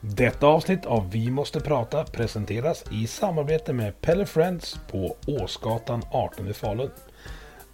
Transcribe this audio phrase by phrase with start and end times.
[0.00, 6.48] Detta avsnitt av Vi måste prata presenteras i samarbete med Pelle Friends på Åsgatan 18
[6.48, 6.90] i Falun.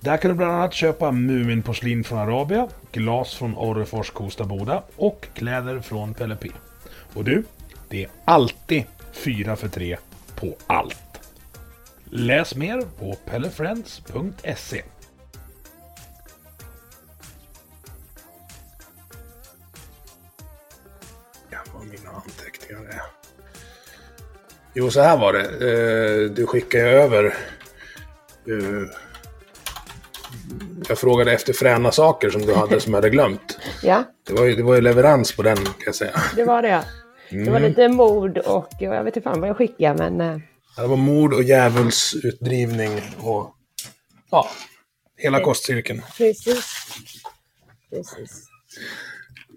[0.00, 5.26] Där kan du bland annat köpa Muminporslin från Arabia, glas från Orrefors Kosta Boda och
[5.34, 6.48] kläder från Pelle P.
[7.14, 7.44] Och du,
[7.88, 9.96] det är alltid 4 för 3
[10.34, 11.20] på allt.
[12.04, 14.82] Läs mer på pellefriends.se.
[22.64, 23.02] anteckningar är.
[24.74, 25.44] Jo, så här var det.
[25.44, 27.24] Eh, Du skickade över...
[27.24, 28.90] eh,
[30.88, 33.58] Jag frågade efter fräna saker som du hade som jag hade glömt.
[33.82, 36.20] Ja, Det var ju, det var ju leverans på den, kan jag säga.
[36.36, 36.84] det var det.
[37.30, 40.38] Det var lite mord och jag vet inte fan vad jag skickade men eh,
[40.76, 43.54] Det var mord och djävulsutdrivning och...
[44.30, 44.48] Ja,
[45.16, 46.02] hela kostcirkeln.
[46.16, 46.64] precis.
[47.90, 48.46] Precis.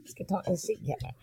[0.04, 1.14] Jag ska ta en cigg här.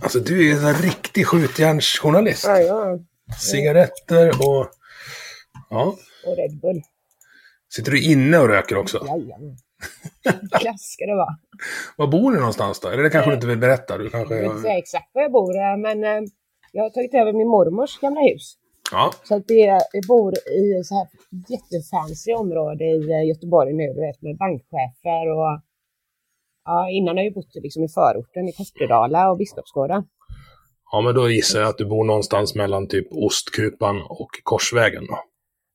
[0.00, 2.44] Alltså, du är en riktig skjutjärnsjournalist.
[2.46, 2.98] Ja, ja.
[3.38, 4.66] Cigaretter och...
[5.70, 5.96] Ja.
[6.26, 6.82] Och Red Bull.
[7.74, 9.06] Sitter du inne och röker också?
[9.06, 9.56] Jajamän.
[10.60, 11.36] Klass ska det vara.
[11.96, 12.88] Var bor du någonstans då?
[12.88, 13.98] Eller det kanske du inte vill berätta?
[13.98, 14.34] Du kanske...
[14.34, 16.28] Jag vill inte säga exakt var jag bor eh, men eh,
[16.72, 18.56] jag har tagit över min mormors gamla hus.
[18.92, 19.12] Ja.
[19.24, 21.08] Så att det, jag bor i så här
[21.48, 25.60] jättefancy område i eh, Göteborg nu, du vet med bankchefer och
[26.64, 30.04] ja, innan har jag bott liksom i förorten i Kortedala och Biskopsgården.
[30.92, 35.18] ja, men då gissar jag att du bor någonstans mellan typ Ostkupan och Korsvägen då.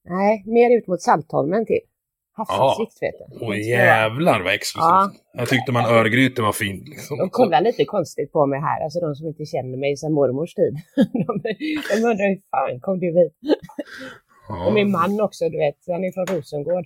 [0.09, 1.79] Nej, mer ut mot Saltholmen till.
[2.37, 3.45] Havsutsikt vet du.
[3.45, 4.89] Åh jävlar vad exklusivt.
[4.89, 5.11] Ja.
[5.33, 6.83] Jag tyckte man Örgryte var fin.
[6.85, 7.17] Liksom.
[7.17, 10.53] De kollar lite konstigt på mig här, alltså de som inte känner mig sedan mormors
[10.53, 10.73] tid.
[11.13, 11.33] De,
[11.95, 13.33] de undrar hur fan kom du hit?
[14.65, 14.97] Och min Ja.
[14.97, 16.85] man också, du vet, han är från Rosengård.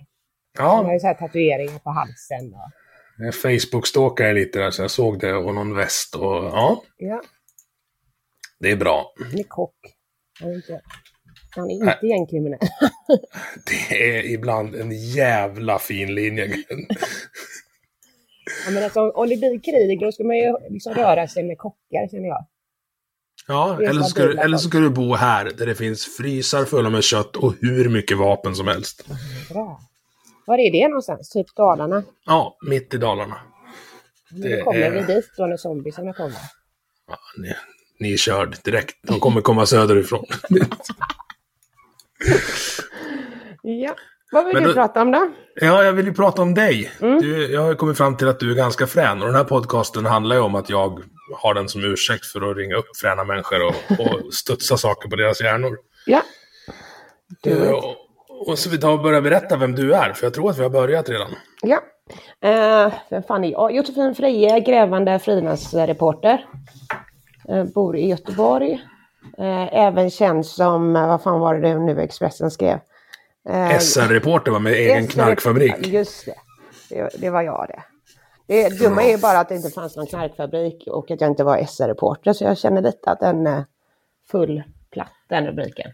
[0.58, 2.54] Han har ja, ju så här tatueringar på halsen.
[2.54, 2.70] Och,
[3.18, 7.22] jag Facebook-stalkade lite där så jag såg det och någon väst och ja, ja,
[8.60, 9.14] det är bra.
[9.18, 9.76] han är kock.
[10.40, 10.80] Han är inte,
[11.50, 12.58] han är inte gängkriminell.
[13.66, 16.56] Det är ibland en jävla fin linje.
[18.66, 21.58] Ja, men alltså, om det blir krig, då ska man ju liksom röra sig med
[21.58, 22.46] kockar, känner jag.
[23.48, 26.64] Ja, eller så, ska du, eller så ska du bo här där det finns frysar
[26.64, 29.04] fulla med kött och hur mycket vapen som helst.
[29.52, 29.80] Bra.
[30.46, 31.28] Var är det någonstans?
[31.30, 32.02] Typ Dalarna?
[32.26, 33.36] Ja, mitt i Dalarna.
[34.30, 36.36] Nu Det kommer är- vi dit då när zombiesarna kommer.
[37.08, 37.54] Ja, ni,
[38.00, 38.96] ni är körd direkt.
[39.02, 40.24] De kommer komma söderifrån.
[43.62, 43.94] Ja.
[44.32, 45.30] Vad vill Men du då- prata om då?
[45.54, 46.90] Ja, jag vill ju prata om dig.
[47.00, 47.20] Mm.
[47.20, 49.20] Du, jag har ju kommit fram till att du är ganska frän.
[49.20, 51.02] Och den här podcasten handlar ju om att jag
[51.36, 55.16] har den som ursäkt för att ringa upp fräna människor och, och studsa saker på
[55.16, 55.78] deras hjärnor.
[56.06, 56.22] Ja.
[57.42, 57.96] Do it.
[58.46, 60.62] Och, så vi tar och börjar berätta vem du är, för jag tror att vi
[60.62, 61.30] har börjat redan.
[61.62, 61.80] Ja.
[62.40, 63.74] Eh, vem fan är jag?
[63.74, 66.46] Josefin Freje, grävande frilansreporter.
[67.48, 68.72] Eh, bor i Göteborg.
[69.38, 72.78] Eh, även känd som, eh, vad fan var det nu Expressen skrev?
[73.48, 75.86] Eh, SR-reporter var med egen knarkfabrik.
[75.86, 76.34] Just det.
[76.88, 77.10] det.
[77.18, 77.82] Det var jag det.
[78.46, 81.44] Det dumma är ju bara att det inte fanns någon knarkfabrik och att jag inte
[81.44, 82.32] var SR-reporter.
[82.32, 83.64] Så jag känner lite att den är
[84.30, 85.90] full platt, den rubriken.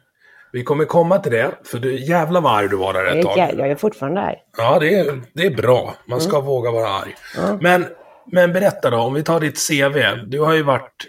[0.52, 3.24] Vi kommer komma till det, för du jävla vad arg du var där ett Jag
[3.24, 3.38] tag.
[3.38, 4.36] är, jag är fortfarande där.
[4.56, 5.94] Ja, det är, det är bra.
[6.06, 7.14] Man ska våga vara arg.
[7.60, 7.86] Men,
[8.32, 9.98] men berätta då, om vi tar ditt CV.
[10.26, 11.04] Du har ju varit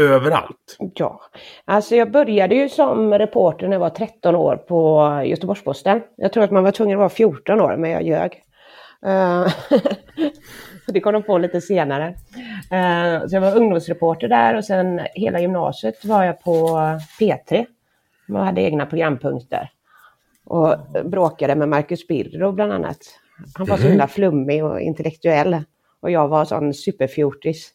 [0.00, 0.76] överallt.
[0.94, 1.20] Ja,
[1.64, 6.02] alltså jag började ju som reporter när jag var 13 år på Göteborgs-Posten.
[6.16, 8.42] Jag tror att man var tvungen att vara 14 år, men jag ljög.
[9.06, 9.46] Eh,
[10.86, 12.06] det kom de på lite senare.
[12.72, 16.78] Eh, Så jag var ungdomsreporter där och sen hela gymnasiet var jag på
[17.20, 17.66] P3.
[18.28, 19.70] Man hade egna programpunkter.
[20.44, 22.98] Och bråkade med Marcus Birro bland annat.
[23.54, 25.62] Han var så himla flummig och intellektuell.
[26.00, 27.70] Och jag var sån superfjortis.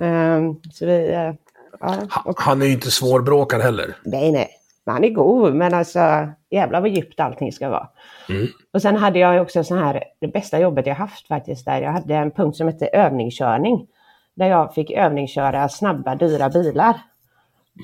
[0.00, 0.40] Eh,
[0.72, 1.12] Så vi...
[1.12, 1.32] eh,
[1.80, 3.96] Ja, och Han är ju inte svårbråkad heller.
[4.04, 4.48] Nej, nej.
[4.86, 7.88] Han är god, men alltså jävlar vad djupt allting ska vara.
[8.28, 8.46] Mm.
[8.72, 11.80] Och sen hade jag också så här, det bästa jobbet jag haft faktiskt där.
[11.82, 13.86] Jag hade en punkt som hette övningskörning.
[14.34, 17.00] Där jag fick övningsköra snabba, dyra bilar.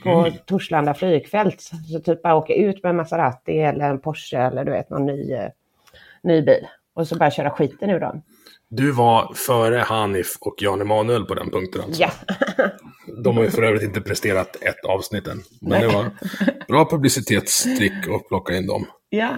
[0.03, 0.33] På Mm.
[0.47, 1.61] Torslanda flygfält.
[1.93, 5.07] Så typ bara åka ut med en Maserati eller en Porsche eller du vet någon
[5.07, 5.49] ny, eh,
[6.23, 6.67] ny bil.
[6.95, 8.23] Och så bara köra skiten ur dem.
[8.69, 12.03] Du var före Hanif och Jan Emanuel på den punkten alltså.
[12.03, 12.11] Ja,
[13.25, 15.43] De har ju för övrigt inte presterat ett avsnitt än.
[15.61, 16.05] Men det var
[16.69, 18.87] bra publicitetstrick att plocka in dem.
[19.09, 19.29] Ja.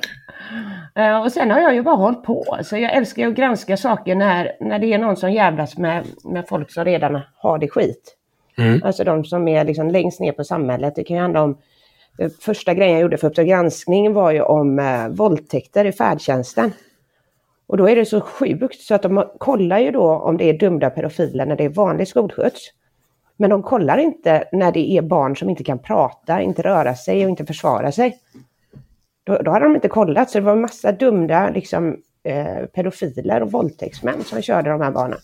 [0.94, 2.58] Eh, och sen har jag ju bara hållit på.
[2.64, 6.06] Så jag älskar ju att granska saker när, när det är någon som jävlas med,
[6.24, 8.14] med folk som redan har det skit.
[8.58, 8.80] Mm.
[8.84, 10.94] Alltså de som är liksom längst ner på samhället.
[10.96, 11.58] Det kan ju handla om...
[12.18, 16.72] Eh, första grejen jag gjorde för Uppdrag granskning var ju om eh, våldtäkter i färdtjänsten.
[17.66, 20.58] Och då är det så sjukt så att de kollar ju då om det är
[20.58, 22.72] dömda pedofiler när det är vanlig skolskjuts.
[23.36, 27.24] Men de kollar inte när det är barn som inte kan prata, inte röra sig
[27.24, 28.16] och inte försvara sig.
[29.24, 33.42] Då, då hade de inte kollat, så det var en massa dömda liksom, eh, pedofiler
[33.42, 35.18] och våldtäktsmän som körde de här barnen.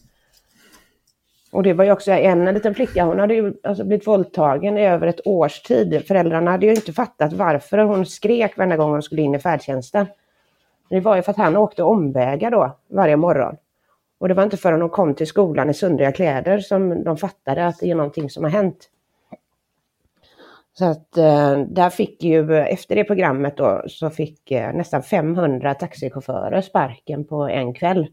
[1.54, 4.86] Och det var ju också en liten flicka, hon hade ju alltså blivit våldtagen i
[4.86, 6.02] över ett års tid.
[6.06, 10.06] Föräldrarna hade ju inte fattat varför hon skrek varje gång hon skulle in i färdtjänsten.
[10.90, 13.56] Det var ju för att han åkte omvägar då varje morgon.
[14.18, 17.66] Och det var inte förrän hon kom till skolan i sundriga kläder som de fattade
[17.66, 18.90] att det är någonting som har hänt.
[20.78, 25.74] Så att eh, där fick ju, efter det programmet då, så fick eh, nästan 500
[25.74, 28.08] taxichaufförer sparken på en kväll.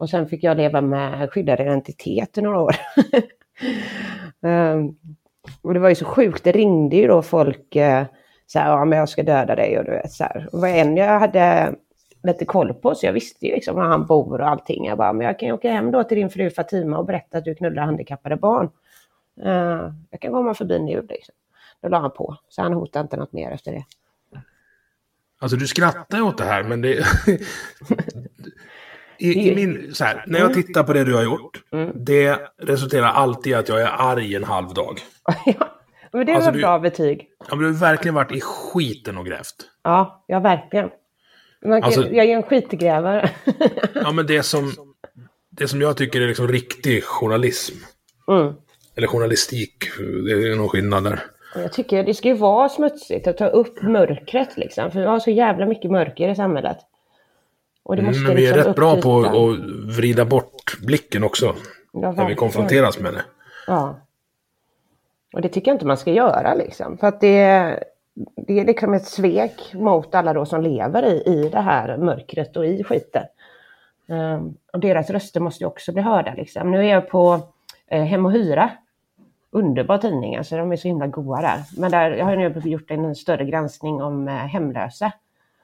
[0.00, 2.76] Och sen fick jag leva med skyddad identitet i några år.
[4.42, 4.94] Ehm,
[5.62, 8.04] och det var ju så sjukt, det ringde ju då folk eh,
[8.46, 10.48] så här, ja men jag ska döda dig och du vet så här.
[10.52, 11.74] Och var en jag hade
[12.22, 14.86] lite koll på så jag visste ju liksom var han bor och allting.
[14.86, 17.38] Jag bara, men jag kan ju åka hem då till din fru Fatima och berätta
[17.38, 18.70] att du knullar handikappade barn.
[19.42, 21.34] Eh, jag kan komma förbi nu liksom.
[21.82, 23.84] Då la han på, så han hotade inte något mer efter det.
[25.40, 26.96] Alltså du skrattar ju åt det här, men det...
[29.20, 31.62] I, i min, så här, när jag tittar på det du har gjort,
[31.94, 34.98] det resulterar alltid i att jag är arg en halv dag.
[35.46, 35.78] ja,
[36.12, 37.28] men det var Alltså, ett du- bra betyg.
[37.48, 39.54] Ja, men du har verkligen varit i skiten och grävt.
[39.84, 40.88] Ja, ja verkligen.
[41.62, 43.30] Kan, Alltså- jag är en skitgrävare.
[43.94, 44.72] Ja, men det som,
[45.50, 47.74] det som jag tycker är liksom riktig journalism.
[48.28, 48.52] mm.
[48.96, 49.76] Eller journalistik,
[50.26, 51.20] det är nog skillnad där.
[51.54, 54.90] Jag tycker det ska ju vara smutsigt att ta upp mörkret liksom.
[54.90, 56.76] För vi har så jävla mycket mörker i samhället.
[57.82, 61.24] Och det måste Mm, men vi är liksom rätt bra på att vrida bort blicken
[61.24, 61.54] också.
[61.92, 63.22] Ja, När vi konfronteras med det.
[63.66, 64.00] Ja.
[65.32, 66.98] Och det tycker jag inte man ska göra liksom.
[66.98, 67.38] För att det,
[68.36, 72.56] det är liksom ett svek mot alla då som lever i, i det här mörkret
[72.56, 73.24] och i skiten.
[74.08, 76.70] Ehm, och deras röster måste ju också bli hörda liksom.
[76.70, 77.40] Nu är jag på
[77.86, 78.70] eh, Hem och Hyra.
[79.52, 81.58] Underbar tidning, alltså de är så himla goa där.
[81.76, 85.12] Men där jag har nu gjort en större granskning om eh, hemlösa.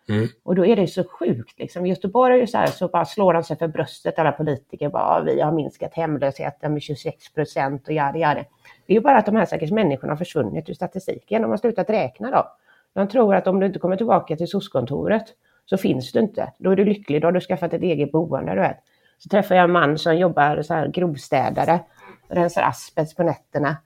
[0.09, 0.29] Mm.
[0.43, 1.59] Och då är det så sjukt.
[1.59, 1.87] Liksom.
[1.87, 4.89] I Göteborg är det så här, så bara slår de sig för bröstet, alla politiker.
[4.89, 8.45] Bara, vi har minskat hemlösheten med 26 procent och jada, jada.
[8.87, 11.43] Det är ju bara att de här stackars människorna har försvunnit ur statistiken.
[11.43, 12.53] De har slutat räkna då.
[12.93, 15.25] De tror att om du inte kommer tillbaka till SOS-kontoret
[15.65, 16.53] så finns du inte.
[16.59, 18.55] Då är du lycklig, då har du skaffat ett eget boende.
[18.55, 18.79] Du vet.
[19.19, 21.81] Så träffar jag en man som jobbar så här grovstädare,
[22.29, 23.77] rensar asbest på nätterna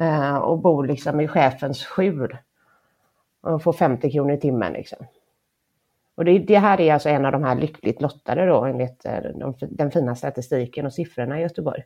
[0.00, 2.36] eh, och bor liksom i chefens skjul.
[3.42, 4.72] Och får 50 kronor i timmen.
[4.72, 5.06] Liksom.
[6.14, 9.18] Och det, det här är alltså en av de här lyckligt lottade då enligt eh,
[9.40, 11.82] de, den fina statistiken och siffrorna i Göteborg.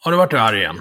[0.00, 0.80] Har du varit arg igen?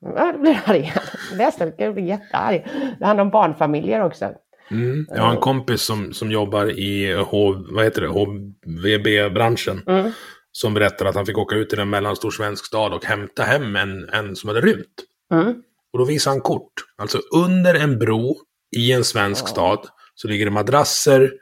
[0.00, 0.98] Ja, det blir arg igen.
[1.36, 2.66] Nästan jag bli jättearg.
[2.98, 4.34] Det handlar om barnfamiljer också.
[4.70, 5.06] Mm.
[5.10, 9.82] Jag har en kompis som, som jobbar i H, vad heter det, HVB-branschen.
[9.86, 10.10] Mm.
[10.52, 13.76] Som berättar att han fick åka ut till en mellanstor svensk stad och hämta hem
[13.76, 15.04] en, en som hade rymt.
[15.32, 15.62] Mm.
[15.92, 16.72] Och då visar han kort.
[16.96, 18.36] Alltså under en bro
[18.76, 19.78] i en svensk stad
[20.14, 21.32] så ligger det madrasser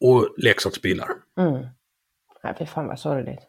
[0.00, 1.08] och leksaksbilar.
[1.38, 1.66] Mm.
[2.42, 3.40] Ja, fy fan vad sorgligt.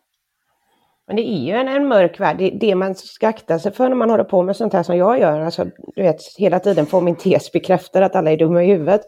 [1.08, 2.38] Men det är ju en, en mörk värld.
[2.38, 4.98] Det, det man ska akta sig för när man håller på med sånt här som
[4.98, 5.42] jag gör.
[5.42, 9.02] Alltså, du vet, hela tiden få min tes bekräftad att alla är dumma i huvudet.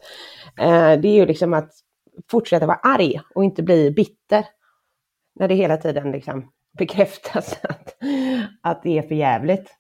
[0.60, 1.72] Eh, det är ju liksom att
[2.32, 4.46] fortsätta vara arg och inte bli bitter.
[5.36, 7.96] När det hela tiden liksom bekräftas att,
[8.62, 9.79] att det är för jävligt.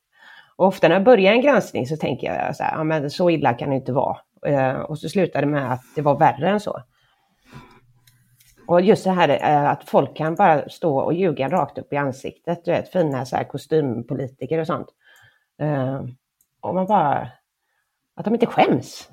[0.60, 3.30] Och ofta när jag börjar en granskning så tänker jag så här, ja men så
[3.30, 4.18] illa kan det inte vara.
[4.46, 6.84] Eh, och så slutar det med att det var värre än så.
[8.68, 11.96] Och just det här eh, att folk kan bara stå och ljuga rakt upp i
[11.96, 12.66] ansiktet.
[12.66, 14.88] Du vet, fina så här kostympolitiker och sånt.
[15.62, 16.02] Eh,
[16.62, 17.30] och man bara...
[18.16, 19.10] Att de inte skäms.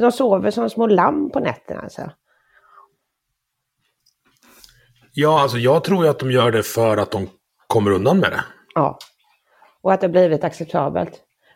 [0.00, 1.80] De sover som små lamm på nätterna.
[1.80, 2.10] Alltså.
[5.12, 7.28] Ja, alltså jag tror ju att de gör det för att de
[7.66, 8.44] kommer undan med det.
[8.74, 8.98] Ja.
[9.82, 11.10] Och att det har blivit acceptabelt.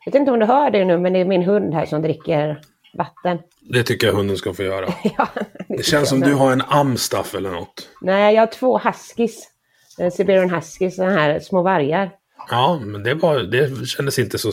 [0.05, 2.03] Jag vet inte om du hör det nu, men det är min hund här som
[2.03, 2.61] dricker
[2.99, 3.39] vatten.
[3.61, 4.87] Det tycker jag hunden ska få göra.
[5.19, 5.29] ja,
[5.69, 7.89] Det känns som du har en amstaff eller något.
[8.01, 9.49] Nej, jag har två huskies.
[9.99, 12.11] Eh, Siberian huskies, sådana här små vargar.
[12.51, 14.51] Ja, men det, var, det kändes inte så...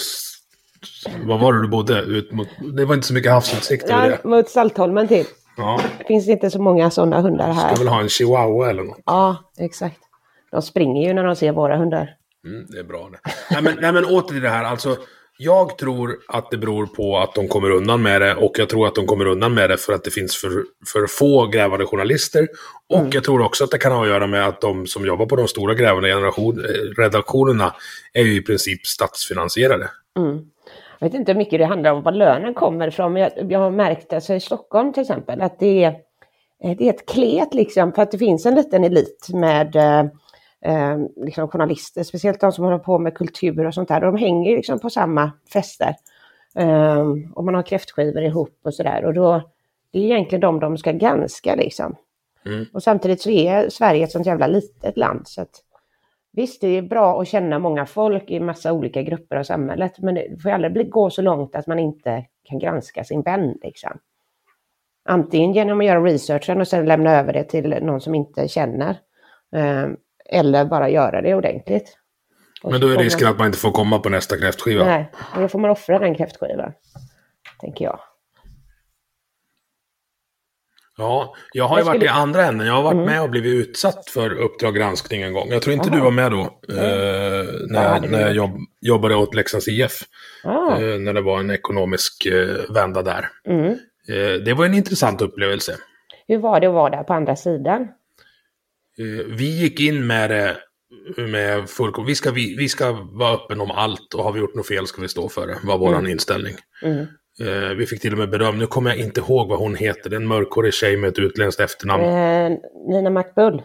[1.26, 2.00] Vad var det du bodde?
[2.02, 2.48] Ut mot,
[2.78, 4.30] det var inte så mycket havsutsikt över Ja, det.
[4.30, 5.28] mot Saltholmen typ.
[5.58, 7.68] Ja, Det finns inte så många sådana hundar här.
[7.76, 9.00] ska väl ha en chihuahua eller något.
[9.06, 9.98] Ja, exakt.
[10.52, 12.16] De springer ju när de ser våra hundar.
[12.46, 13.32] Mm, det är bra det.
[13.52, 14.98] Nej men, nej men åter till det här, alltså.
[15.42, 18.88] Jag tror att det beror på att de kommer undan med det och jag tror
[18.88, 20.50] att de kommer undan med det för att det finns för,
[20.88, 22.48] för få grävande journalister.
[22.90, 25.26] Och jag tror också att det kan ha att göra med att de som jobbar
[25.26, 26.22] på de stora grävande eh,
[26.98, 27.76] redaktionerna
[28.14, 29.90] är ju i princip statsfinansierade.
[31.00, 33.60] Jag vet inte hur mycket det handlar om var lönen kommer ifrån, men jag, jag
[33.60, 35.96] har märkt alltså i Stockholm till exempel att det är,
[36.64, 39.76] eh, det är ett klet liksom, för att det finns en liten elit med
[40.66, 44.02] eh, eh, liksom journalister, speciellt de som håller på med kultur och sånt där.
[44.02, 45.96] De hänger liksom på samma fester.
[46.56, 49.06] Eh, och man har kräftskivor ihop och sådär.
[49.06, 49.42] Och då,
[49.92, 51.96] det är egentligen de de ska granska liksom.
[52.46, 52.66] Mm.
[52.74, 55.28] Och samtidigt så är Sverige ett sånt jävla litet land.
[55.28, 55.64] Så att,
[56.32, 60.00] visst, det är bra att känna många folk i massa olika grupper av samhället.
[60.00, 63.58] Men det får aldrig gå så långt att man inte kan granska sin vän.
[63.64, 64.00] Liksom.
[65.06, 68.98] Antingen genom att göra researchen och sen lämna över det till någon som inte känner.
[70.32, 71.98] Eller bara göra det ordentligt.
[72.64, 74.86] Och Men då är risken man, att man inte får komma på nästa kräftskiva.
[74.86, 76.74] Nej, och då får man offra den kräftskivan.
[77.62, 78.00] Tänker jag.
[80.98, 82.22] Ja, jag har ju Jag varit i Mm.
[82.22, 82.68] andra änden.
[82.68, 85.50] Jag har varit med och blivit utsatt för Uppdrag granskning en gång.
[85.50, 86.42] Jag tror inte du var med då.
[86.42, 86.48] Eh,
[87.70, 89.92] när, vi när jag jobb, jobbade åt Leksands IF.
[90.44, 93.30] Ah, Eh, när det var en ekonomisk eh, vända där.
[93.48, 93.66] mm.
[94.10, 95.76] Eh, det var en intressant upplevelse.
[96.28, 97.88] Hur var det att vara där på andra sidan?
[99.00, 100.58] Eh, vi gick in med det
[101.18, 102.06] med fullkom...
[102.06, 104.88] Vi ska, vi, vi ska vara öppen om allt och har vi gjort något fel
[104.88, 105.58] ska vi stå för det.
[105.64, 106.56] var vår inställning.
[106.84, 107.08] Mm.
[107.42, 108.58] Eh, vi fick till och med beröm.
[108.58, 110.10] Nu kommer jag inte ihåg vad hon heter.
[110.10, 112.04] Det är en mörkhårig tjej med ett utländskt efternamn.
[112.04, 112.58] Eh,
[112.90, 113.62] Nina McBull?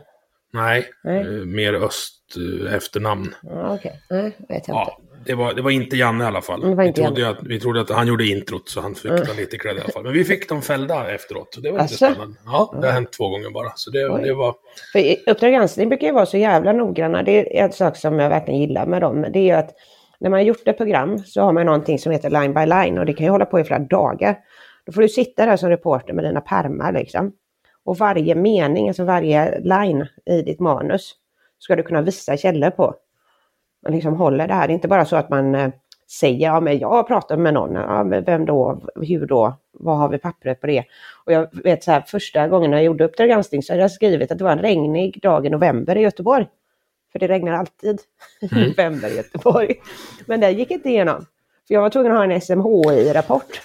[0.53, 1.21] Nej, Nej.
[1.21, 2.37] Eh, mer öst
[2.71, 3.35] efternamn.
[3.43, 6.77] Ja, Okej, nej, vet jag Ja, det var, det var inte Janne i alla fall.
[6.77, 9.77] Vi, trodde att, vi trodde att han gjorde introt så han fick ta lite cred
[9.77, 10.03] i alla fall.
[10.03, 11.59] Men vi fick dem fällda efteråt.
[11.63, 11.97] Det var lite Asså?
[11.97, 12.37] spännande.
[12.45, 13.73] Ja, det har hänt två gånger bara.
[13.75, 14.23] Så det, Oj.
[14.23, 14.55] det var...
[14.93, 17.23] För Uppdrag granskning brukar ju vara så jävla noggranna.
[17.23, 19.27] Det är en sak som jag verkligen gillar med dem.
[19.33, 19.71] Det är ju att
[20.21, 22.99] när man har gjort ett program så har man någonting som heter line by line
[22.99, 24.37] och det kan ju hålla på i flera dagar.
[24.87, 27.33] Då får du sitta där som reporter med dina pärmar liksom.
[27.85, 31.15] Och varje mening, alltså varje line i ditt manus
[31.59, 32.95] ska du kunna visa källor på.
[33.89, 34.67] Liksom håller det här.
[34.67, 35.71] Det är inte bara så att man eh,
[36.11, 37.75] säger ja men jag har pratat med någon.
[37.75, 38.83] Ja, men vem då?
[38.95, 39.55] Hur då?
[39.73, 40.85] Vad har vi pappret på det?
[41.25, 44.33] Och jag vet så här första gången jag gjorde Uppdrag granskning så hade jag skrivit
[44.33, 46.47] att det var en regnig dag i november i Göteborg.
[47.13, 48.01] För det regnar alltid
[48.41, 49.75] i november i Göteborg.
[50.27, 51.27] Men det gick inte igenom.
[51.69, 53.61] För jag var tvungen att ha en SMHI-rapport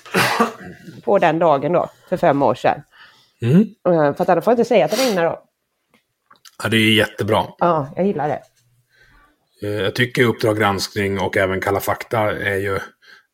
[1.04, 2.82] på den dagen då, för fem år sedan.
[3.42, 3.62] Mm.
[3.62, 5.40] Eh, För att annars får jag inte säga att det regnar då.
[6.64, 7.46] Ja, det är jättebra.
[7.60, 8.42] Ja, jag gillar det.
[9.64, 12.80] Eh, Jag tycker Uppdrag granskning och även Kalla fakta är ju...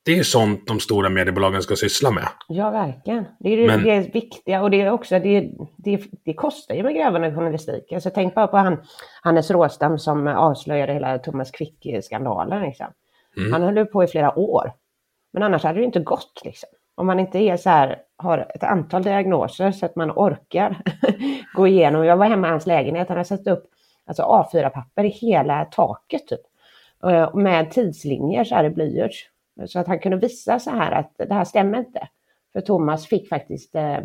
[0.05, 2.27] Det är ju sånt de stora mediebolagen ska syssla med.
[2.47, 3.25] Ja, verkligen.
[3.39, 6.83] Det är Men- det är viktiga och det är också, det, det, det kostar ju
[6.83, 7.91] med grävande journalistik.
[7.91, 8.77] Alltså tänk bara på han,
[9.21, 12.61] Hannes Råstam som avslöjade hela Thomas Quick-skandalen.
[12.61, 12.85] Liksom.
[13.51, 14.71] Han höll på i flera år.
[15.33, 16.69] Men annars hade det inte gått liksom.
[16.95, 20.77] Om man inte är så här, har ett antal diagnoser så att man orkar
[21.55, 22.05] gå igenom.
[22.05, 23.63] Jag var hemma i hans lägenhet, han hade satt upp
[24.05, 26.41] alltså A4-papper i hela taket typ.
[27.03, 29.29] Eh, Med tidslinjer så här i blyerts.
[29.67, 32.07] Så att han kunde visa så här att det här stämmer inte.
[32.53, 33.97] För Thomas fick faktiskt, eh,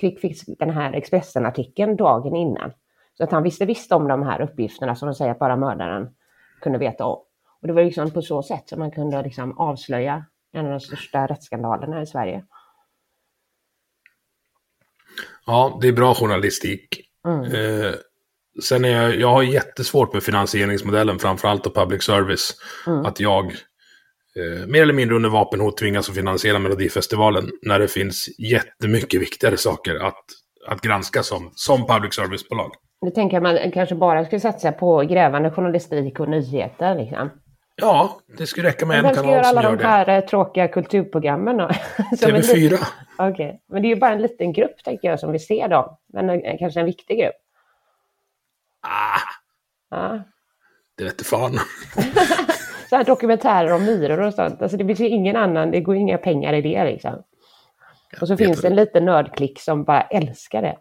[0.00, 2.72] Quick fick den här Expressen-artikeln dagen innan.
[3.14, 6.14] Så att han visste visst om de här uppgifterna som de säger att bara mördaren
[6.60, 7.18] kunde veta om.
[7.60, 10.80] Och det var liksom på så sätt som man kunde liksom avslöja en av de
[10.80, 12.44] största rättsskandalerna i Sverige.
[15.46, 17.10] Ja, det är bra journalistik.
[17.26, 17.94] Eh,
[18.62, 22.54] sen är jag, jag har jättesvårt med finansieringsmodellen, framförallt av public service.
[23.04, 28.28] Att jag eh, mer eller mindre under vapenhot tvingas att finansiera Melodifestivalen när det finns
[28.38, 30.24] jättemycket viktigare saker att,
[30.68, 32.70] att granska som, som public service-bolag.
[33.00, 36.94] Nu tänker jag man kanske bara skulle satsa på grävande journalistik och nyheter.
[36.94, 37.30] Liksom.
[37.80, 39.88] Ja, det skulle räcka med en vem ska kanal göra som alla gör de det.
[39.88, 41.70] här eh, tråkiga kulturprogrammen då?
[42.18, 42.54] Som en TV4.
[42.54, 42.78] liten-
[43.18, 45.96] Okej, men det är ju bara en liten grupp tänker jag som vi ser dem.
[46.12, 47.34] Men eh, kanske en viktig grupp.
[48.80, 49.20] Ah,
[49.90, 50.24] Ja.
[50.96, 51.52] det vete fan.
[52.88, 54.62] Så här dokumentärer om myror och sånt.
[54.62, 57.22] Alltså det finns ju ingen annan, det går ju inga pengar i det liksom.
[58.20, 60.76] Och så finns det en liten nördklick som bara älskar det.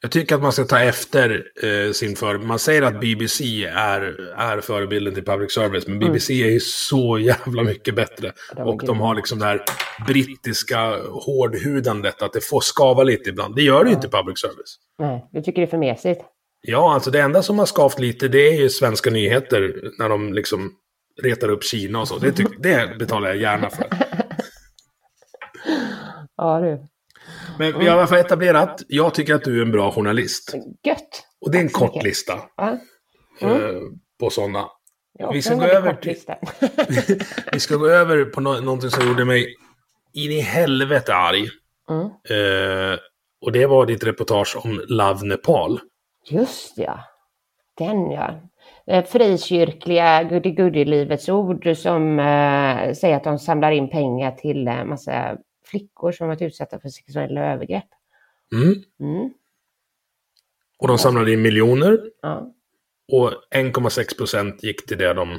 [0.00, 2.38] Jag tycker att man ska ta efter eh, sin för...
[2.38, 4.00] Man säger att BBC är,
[4.36, 8.32] är förebilden till public service, men BBC är ju så jävla mycket bättre.
[8.56, 9.62] Och de har liksom det här
[10.06, 10.78] brittiska
[11.10, 13.54] hårdhudandet, att det får skava lite ibland.
[13.54, 14.76] Det gör det ju inte i public service.
[14.98, 16.20] Nej, du tycker det är för mesigt.
[16.68, 20.32] Ja, alltså det enda som har skavt lite, det är ju svenska nyheter, när de
[20.32, 20.72] liksom
[21.22, 22.18] retar upp Kina och så.
[22.18, 23.86] Det, tyck, det betalar jag gärna för.
[26.38, 26.86] Ja du.
[27.58, 30.54] Men vi har i alla fall etablerat, jag tycker att du är en bra journalist.
[30.84, 31.26] Gött!
[31.40, 32.78] Och det är en Tack kort lista Ja,
[33.40, 33.80] eh,
[34.20, 34.68] på sådana.
[35.32, 36.16] Vi ska gå över till-.
[37.52, 39.54] Vi ska gå över på no någonting som gjorde mig
[40.12, 41.48] in i helvete arg.
[41.90, 42.04] Mm.
[42.04, 42.98] Eh,
[43.40, 45.80] och det var ditt reportage om Love Nepal.
[46.30, 47.00] Just ja.
[47.78, 48.40] Den ja.
[48.86, 55.38] Det frikyrkliga goody-goody-livets ord som eh, säger att de samlar in pengar till en massa
[55.64, 57.84] flickor som varit utsatta för sexuella övergrepp.
[58.52, 58.74] Mm.
[59.00, 59.30] Mm.
[60.78, 62.00] Och de samlade in miljoner.
[62.22, 62.52] Ja.
[63.12, 65.30] Och 1,6 procent gick till det de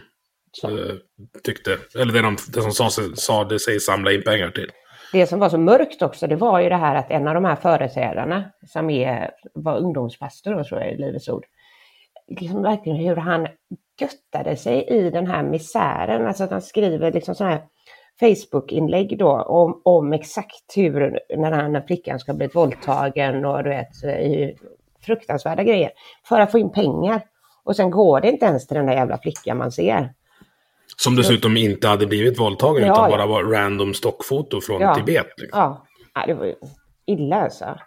[0.64, 0.96] eh,
[1.44, 4.72] tyckte, eller det, de, det som sa, sig- sade sig samla in pengar till.
[5.12, 7.46] Det som var så mörkt också, det var ju det här att en av de
[7.46, 11.46] här företrädarna, som är, var ungdomspastor då, tror jag i Livets Ord,
[12.28, 13.48] liksom verkligen hur han
[14.02, 16.28] göttade sig i den här misären.
[16.28, 17.64] Alltså att han skriver liksom sådana här
[18.20, 23.70] Facebook-inlägg då om, om exakt hur, när den här flickan ska bli våldtagen och du
[23.70, 23.90] vet,
[25.06, 25.92] fruktansvärda grejer,
[26.30, 27.22] för att få in pengar.
[27.64, 30.14] Och sen går det inte ens till den där jävla flickan man ser.
[31.02, 34.96] Som dessutom inte hade blivit våldtagen Ja, utan bara var random stockfoto från Ja.
[34.96, 35.28] Tibet.
[35.38, 35.60] Liksom.
[35.60, 35.86] Ja,
[36.16, 36.56] ja det var ju
[37.08, 37.78] illa alltså.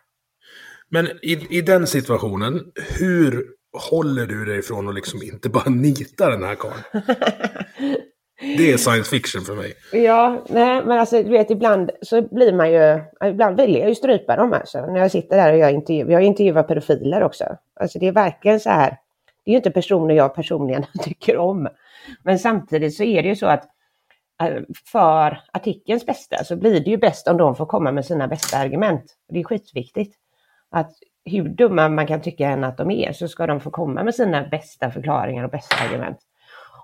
[0.89, 2.61] Men i, i den situationen,
[2.99, 3.47] hur
[3.91, 6.83] håller du dig ifrån att liksom inte bara nita den här karln?
[8.57, 9.75] Det är science fiction för mig.
[9.93, 13.01] Ja, nej, men alltså du vet ibland så blir man ju,
[13.31, 14.87] ibland vill jag ju strypa dem alltså.
[14.87, 17.45] När jag sitter där och gör intervjuer, jag intervjuar pedofiler också.
[17.81, 18.97] Alltså det är verkligen så här,
[19.51, 21.69] det är ju inte personer jag personligen tycker om.
[22.23, 23.65] Men samtidigt så är det ju så att
[24.43, 28.29] eh, för artikelns bästa så blir det ju bäst om de får komma med sina
[28.29, 29.17] bästa argument.
[29.29, 30.17] Det är skitviktigt.
[30.71, 30.93] Att
[31.25, 34.15] hur dumma man kan tycka än att de är så ska de få komma med
[34.15, 36.19] sina bästa förklaringar och bästa argument.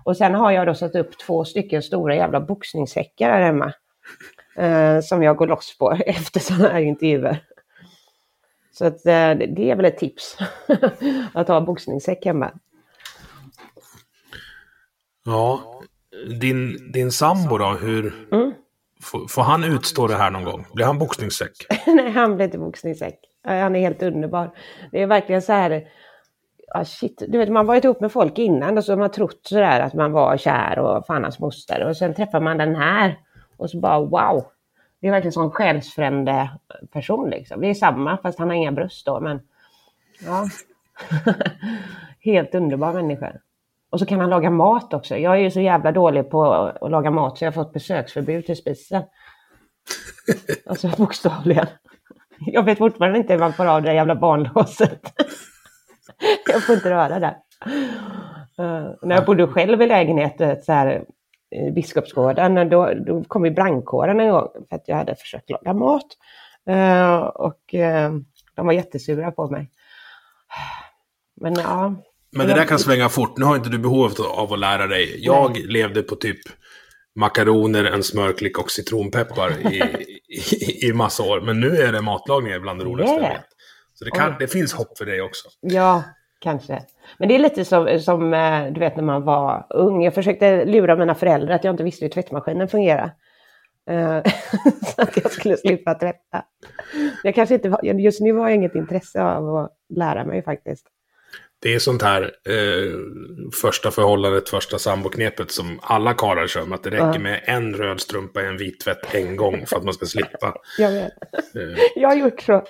[0.05, 3.72] Och sen har jag då satt upp två stycken stora jävla boxningssäckar här hemma.
[4.57, 7.38] Eh, som jag går loss på efter sådana här intervjuer.
[8.78, 10.38] Så att, eh, det är väl ett tips.
[11.34, 12.50] att ha boxningssäck hemma.
[15.24, 15.60] Ja,
[16.40, 18.14] din, din sambo då, hur...
[18.32, 18.52] Mm.
[19.02, 20.66] Får, får han utstå det här någon gång?
[20.74, 21.52] Blir han boxningssäck?
[21.86, 23.20] Nej, han blir inte boxningssäck.
[23.44, 24.50] Han är helt underbar.
[24.92, 25.88] Det är verkligen så här...
[26.74, 27.22] Ja, shit.
[27.28, 29.94] Du vet, man varit ihop med folk innan och så har man trott sådär att
[29.94, 31.88] man var kär och fan hans moster.
[31.88, 33.18] Och sen träffar man den här
[33.56, 34.44] och så bara wow.
[35.00, 36.50] Det är verkligen sån själsfrände
[36.92, 37.61] person liksom.
[37.61, 39.40] Det är samma fast han har inga bröst då men...
[40.26, 40.48] Ja.
[42.20, 43.32] helt underbar människa.
[43.90, 45.16] Och så kan han laga mat också.
[45.16, 48.46] Jag är ju så jävla dålig på att laga mat så jag har fått besöksförbud
[48.46, 49.02] till spisen.
[50.66, 51.66] Alltså bokstavligen.
[52.38, 55.00] Jag vet fortfarande inte hur man får av det där jävla barnlåset.
[56.46, 57.37] jag får inte röra det.
[58.62, 61.04] Uh, när jag bodde själv i lägenhet så här,
[61.74, 66.06] Biskopsgården, då, då kom ju brandkåren en gång för att jag hade försökt laga mat.
[66.68, 68.12] Eh, och eh,
[68.54, 69.70] de var jättesura på mig.
[71.40, 71.94] Men ja,
[72.30, 73.38] Men det där kan svänga fort.
[73.38, 75.24] Nu har inte du behov av att lära dig.
[75.24, 76.38] Jag levde på typ
[77.14, 79.82] makaroner, en smörklick och citronpeppar i,
[80.28, 81.40] i, i massa år.
[81.40, 83.35] Men nu är det matlagning bland det roligaste jag Yeah.
[83.37, 83.46] vet.
[83.94, 85.48] Så det, kan, det finns hopp för dig också.
[85.61, 86.02] Ja,
[86.46, 86.82] kanske.
[87.18, 90.04] Men det är lite som, som eh, du vet när man var ung.
[90.04, 93.11] Jag försökte lura mina föräldrar att jag inte visste hur tvättmaskinen fungerar.
[93.90, 94.22] Eh,
[94.96, 96.44] så att jag skulle slippa tvätta.
[97.22, 100.87] Jag kanske inte var, just nu har jag inget intresse av att lära mig faktiskt.
[101.62, 102.92] Det är sånt här eh,
[103.62, 106.76] första förhållandet, första samboknepet som alla karlar kör med.
[106.76, 109.85] Att det räcker med en röd strumpa i en vit tvätt en gång för att
[109.85, 110.54] man ska slippa.
[110.78, 111.12] Jag vet.
[111.32, 112.62] Eh, Jag har gjort så.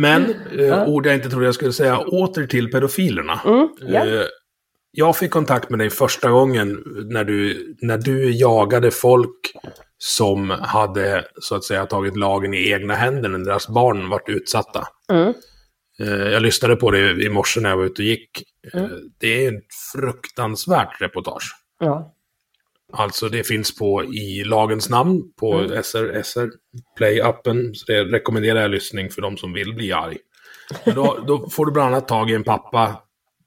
[0.00, 3.40] Men, eh, ord jag inte trodde jag skulle säga, åter till pedofilerna.
[3.44, 4.06] Mm, ja.
[4.06, 4.26] Eh,
[4.90, 9.52] jag fick kontakt med dig första gången när du, när du jagade folk
[9.98, 14.88] som hade, så att säga, tagit lagen i egna händer när deras barn varit utsatta.
[15.12, 15.34] Mm.
[16.00, 18.42] Eh, jag lyssnade på det i morse när jag var ute och gick.
[18.74, 18.86] Eh,
[19.20, 21.56] det är ett fruktansvärt reportage.
[21.80, 22.13] Ja.
[22.96, 25.82] Alltså det finns på i lagens namn på Mm.
[25.82, 26.50] SR, SR
[26.98, 27.74] Play-appen.
[27.74, 30.16] Så det rekommenderar jag lyssning för de som vill bli arg.
[30.84, 32.96] Men då, då får du bland annat tag i en pappa.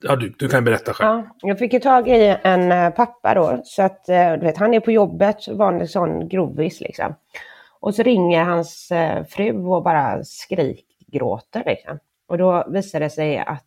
[0.01, 1.09] Ja, du, du kan berätta själv.
[1.09, 4.57] Ja, jag fick ju tag i en eh, pappa då, så att eh, du vet,
[4.57, 7.15] han är på jobbet, vanlig sån grovis liksom.
[7.79, 11.63] Och så ringer hans eh, fru och bara skrik, gråter.
[11.65, 11.99] Liksom.
[12.27, 13.63] Och då visar det sig att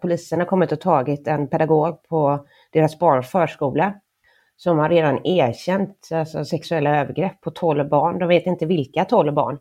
[0.00, 3.94] polisen har kommit och tagit en pedagog på deras barns förskola
[4.56, 8.18] som har redan erkänt alltså, sexuella övergrepp på 12 barn.
[8.18, 9.58] De vet inte vilka 12 barn.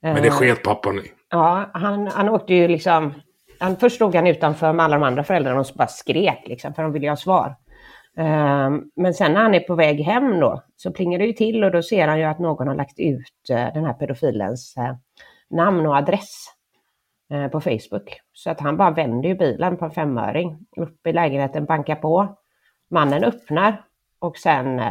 [0.00, 1.12] Men det sket pappan i?
[1.30, 3.14] Ja, han, han åkte ju liksom...
[3.58, 6.82] Han, först stod han utanför med alla de andra föräldrarna och bara skrek liksom, för
[6.82, 7.56] de ville ha svar.
[8.16, 11.64] Um, men sen när han är på väg hem då så plingar det ju till
[11.64, 14.96] och då ser han ju att någon har lagt ut uh, den här pedofilens uh,
[15.50, 16.52] namn och adress
[17.52, 18.20] på Facebook.
[18.32, 22.36] Så att han bara vänder ju bilen på en femöring upp i lägenheten, bankar på.
[22.90, 23.85] Mannen öppnar
[24.18, 24.82] och sen,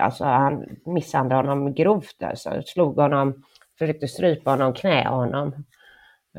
[0.00, 3.42] alltså han misshandlade honom grovt, alltså slog honom
[3.78, 5.64] försökte strypa honom, knä honom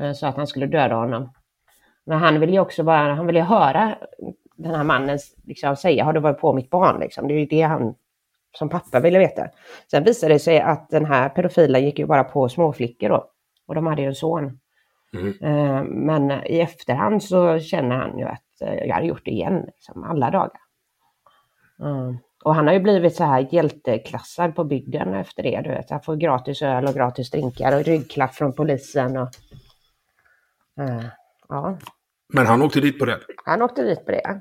[0.00, 1.32] eh, så att han skulle döda honom.
[2.04, 3.98] Men han ville ju också bara, han ville höra
[4.56, 7.00] den här mannen liksom säga, har du varit på mitt barn?
[7.00, 7.28] Liksom.
[7.28, 7.94] Det är ju det han
[8.58, 9.48] som pappa ville veta.
[9.90, 13.30] Sen visade det sig att den här pedofilen gick ju bara på småflickor då.
[13.66, 14.60] Och de hade ju en son.
[15.14, 15.34] Mm.
[15.40, 19.62] Eh, men i efterhand så känner han ju att eh, jag hade gjort det igen,
[19.66, 20.50] liksom, alla dagar.
[21.80, 22.18] Mm.
[22.44, 25.60] Och han har ju blivit så här hjälteklassad på bygden efter det.
[25.64, 25.90] Du vet.
[25.90, 29.16] Han får gratis öl och gratis drinkar och ryggklapp från polisen.
[29.16, 29.28] Och,
[30.80, 31.04] uh,
[31.48, 31.78] ja.
[32.32, 33.18] Men han åkte dit på det?
[33.44, 34.40] Han åkte dit på det.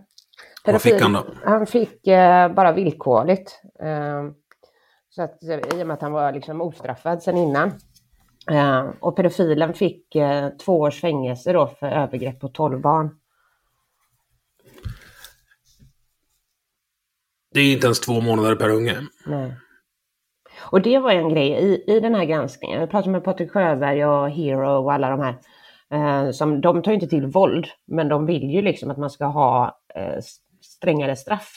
[0.66, 1.26] Vad fick han då?
[1.44, 3.62] Han fick uh, bara villkorligt.
[3.84, 4.32] Uh,
[5.10, 7.72] så att, I och med att han var liksom ostraffad sedan innan.
[9.00, 10.16] och pedofilen fick
[10.66, 13.20] två års fängelse då för övergrepp på tolv barn.
[17.54, 18.98] Det är inte ens två månader per unge.
[19.26, 19.54] Nej.
[20.72, 22.80] Och det var en grej i, i den här granskningen.
[22.80, 25.36] Jag pratade med Patrik Sjöberg och Hero och alla de här.
[25.92, 29.26] Eh, som, de tar inte till våld, men de vill ju liksom att man ska
[29.26, 30.20] ha eh,
[30.62, 31.54] strängare straff.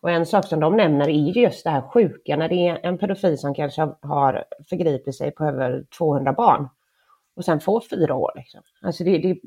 [0.00, 2.98] Och en sak som de nämner är just det här sjuka när det är en
[2.98, 6.68] pedofil som kanske har förgripit sig på över 200 barn
[7.36, 8.32] och sen får fyra år.
[8.36, 8.60] Liksom.
[8.82, 9.38] Alltså det, det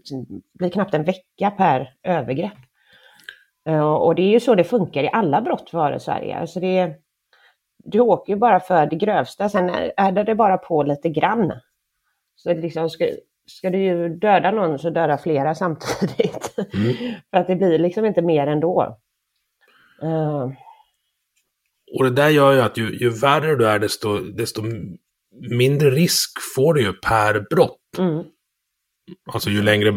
[0.54, 2.58] blir knappt en vecka per övergrepp.
[3.67, 6.38] Eh, och det är ju så det funkar i alla brott före Sverige.
[6.38, 6.93] Alltså det,
[7.84, 11.53] du åker ju bara för det grövsta, sen är det bara på lite grann.
[12.36, 13.08] Så liksom ska,
[13.45, 16.56] ska du döda någon så döda flera samtidigt.
[16.73, 16.95] Mm.
[17.32, 18.97] för att det blir liksom inte mer ändå.
[20.03, 20.51] Uh.
[21.97, 24.62] Och det där gör ju att ju, ju värre du är desto, desto
[25.49, 27.80] mindre risk får du ju per brott.
[27.97, 28.23] Mm.
[29.34, 29.91] Alltså ju längre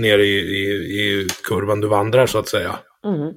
[0.00, 0.62] ner i, i,
[1.00, 2.78] i kurvan du vandrar så att säga.
[3.04, 3.34] Mm.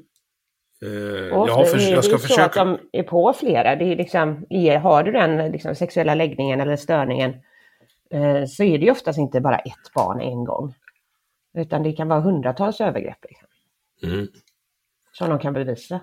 [0.84, 2.46] Uh, jag, har för, jag ska försöka.
[2.46, 3.76] att de är på flera.
[3.76, 4.46] Det är liksom,
[4.82, 7.30] har du den liksom, sexuella läggningen eller störningen
[8.14, 10.74] uh, så är det ju oftast inte bara ett barn en gång.
[11.58, 13.26] Utan det kan vara hundratals övergrepp.
[13.30, 13.48] Liksom.
[14.04, 14.28] Mm.
[15.12, 16.02] Som de kan bevisa.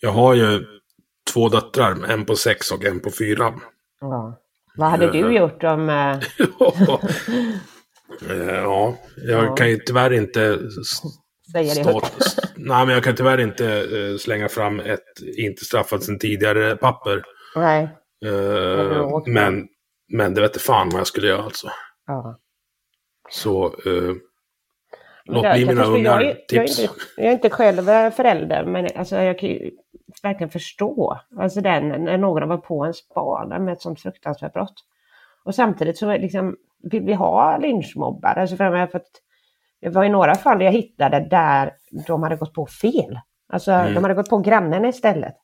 [0.00, 0.64] Jag har ju
[1.32, 3.54] två döttrar, en på sex och en på fyra.
[4.00, 4.38] Ja.
[4.76, 5.88] Vad hade du gjort om...
[8.28, 9.54] ja, jag ja.
[9.54, 10.58] kan ju tyvärr inte
[11.52, 12.38] säga det högt.
[12.56, 17.22] Nej, men jag kan tyvärr inte uh, slänga fram ett inte straffat sedan tidigare papper.
[17.56, 17.88] Nej.
[18.26, 19.68] Uh, men,
[20.08, 21.68] men det vet fan vad jag skulle göra alltså.
[22.06, 22.38] Ja.
[23.30, 24.14] Så uh,
[25.24, 26.50] låt bli mina ungar jag, tips.
[26.50, 29.70] Jag är, inte, jag är inte själv förälder, men alltså, jag kan ju
[30.22, 34.74] verkligen förstå alltså den, när någon varit på ens barn med ett sånt fruktansvärt brott.
[35.44, 38.34] Och samtidigt så liksom, vill vi ha lynchmobbar.
[38.38, 39.04] Alltså för att
[39.82, 41.72] det var i några fall jag hittade där
[42.06, 43.18] de hade gått på fel.
[43.52, 43.94] Alltså mm.
[43.94, 45.34] de hade gått på grannen istället.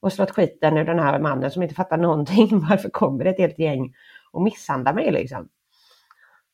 [0.00, 2.48] Och slått skiten ur den här mannen som inte fattar någonting.
[2.70, 3.94] Varför kommer det ett helt gäng
[4.32, 5.48] och misshandlar mig liksom?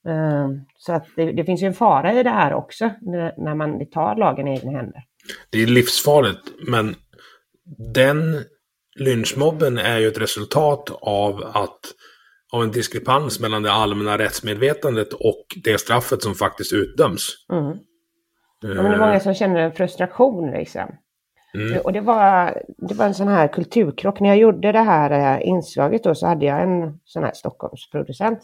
[0.09, 3.55] Uh, så att det, det, finns ju en fara i det här också när, när
[3.55, 5.03] man tar lagen i egna händer.
[5.51, 6.95] Det är livsfarligt, men
[7.95, 8.45] den
[8.97, 11.81] lynchmobben är ju ett resultat av att
[12.53, 17.47] av en diskrepans mellan det allmänna rättsmedvetandet och det straffet som faktiskt utdöms.
[17.53, 17.77] Mm.
[18.61, 20.91] Ja, men det är många som känner en frustration liksom.
[21.55, 21.81] Mm.
[21.85, 24.21] Och det var, det var en sån här kulturkrock.
[24.21, 28.39] När jag gjorde det här eh, inslaget då så hade jag en sån här Stockholmsproducent.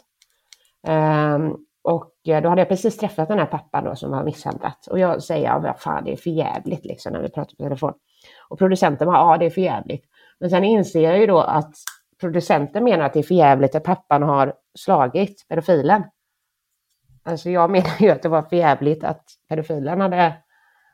[0.89, 4.87] Um, och eh, då hade jag precis träffat den här pappan då som var misshandlat.
[4.91, 7.63] Och jag säger, ja vad fan det är för jävligt liksom när vi pratar på
[7.63, 7.93] telefon.
[8.49, 10.05] Och producenten bara, ja det är för jävligt.
[10.41, 11.75] Men sen inser jag ju då att
[12.21, 16.05] producenten menar att det är för jävligt att pappan har slagit pedofilen.
[17.23, 20.35] Alltså jag menar ju att det var för jävligt att pedofilen hade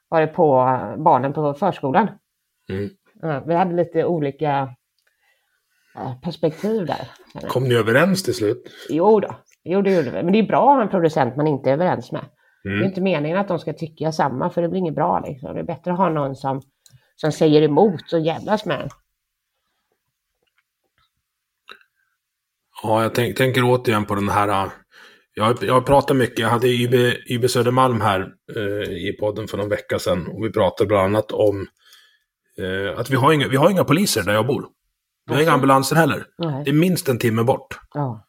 [0.08, 2.08] varit på barnen på förskolan.
[2.68, 2.90] Mm.
[3.22, 4.74] Ja, vi hade lite olika
[6.22, 7.08] perspektiv där.
[7.48, 8.70] Kom ni överens till slut?
[8.90, 10.22] Jo då, jo, det gjorde vi.
[10.22, 12.24] Men det är bra att ha en producent man inte är överens med.
[12.64, 12.78] Mm.
[12.78, 15.20] Det är inte meningen att de ska tycka samma, för det blir inget bra.
[15.26, 15.54] Liksom.
[15.54, 16.60] Det är bättre att ha någon som,
[17.16, 18.88] som säger emot och jävlas med en.
[22.82, 24.70] Ja, jag tänk, tänker återigen på den här
[25.34, 26.38] Jag, jag pratar mycket.
[26.38, 26.94] Jag hade YB,
[27.30, 30.26] YB Södermalm här eh, i podden för någon vecka sedan.
[30.26, 31.66] Och vi pratade bland annat om
[32.58, 34.66] eh, att vi har, inga, vi har inga poliser där jag bor.
[35.26, 36.26] Vi har inga ambulanser heller.
[36.38, 36.64] Nej.
[36.64, 37.78] Det är minst en timme bort.
[37.94, 38.26] Ja.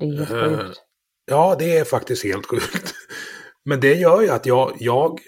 [0.00, 0.78] Det är helt Eh, sjukt.
[1.26, 2.94] Ja, det är faktiskt helt sjukt.
[3.64, 5.20] Men det gör ju att jag, jag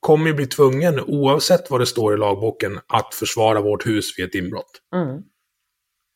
[0.00, 4.34] kommer bli tvungen, oavsett vad det står i lagboken, att försvara vårt hus vid ett
[4.34, 4.80] inbrott.
[4.94, 5.22] Mm.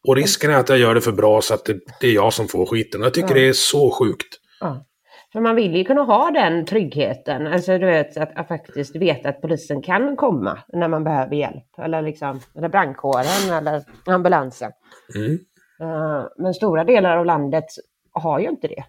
[0.09, 2.33] Och risken är att jag gör det för bra så att det, det är jag
[2.33, 3.03] som får skiten.
[3.03, 3.35] Jag tycker Ja.
[3.35, 4.39] det är så sjukt.
[4.61, 4.87] Ja.
[5.33, 9.29] För man vill ju kunna ha den tryggheten, alltså du vet att, att faktiskt veta
[9.29, 11.79] att polisen kan komma när man behöver hjälp.
[11.79, 14.71] Eller liksom, eller brandkåren eller ambulansen.
[15.15, 15.39] Mm.
[15.81, 17.65] Eh, men stora delar av landet
[18.13, 18.85] har ju inte det.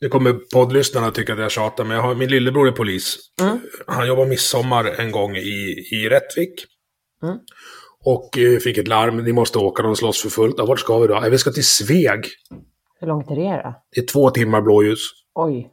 [0.00, 3.16] Nu kommer poddlyssnarna tycka att jag tjatar, men jag har, min lillebror är polis.
[3.42, 3.60] Mm.
[3.86, 6.64] Han jobbar midsommar en gång i, i Rättvik.
[7.22, 7.38] Mm.
[8.14, 10.54] Och eh, fick ett larm, ni måste åka, de slåss för fullt.
[10.58, 11.14] Ja, vart ska vi då?
[11.14, 12.26] "Ja, Vi ska till Sveg.
[13.00, 13.74] Hur långt är det då?
[13.94, 14.98] Det är två timmar blåljus.
[15.34, 15.70] Oj,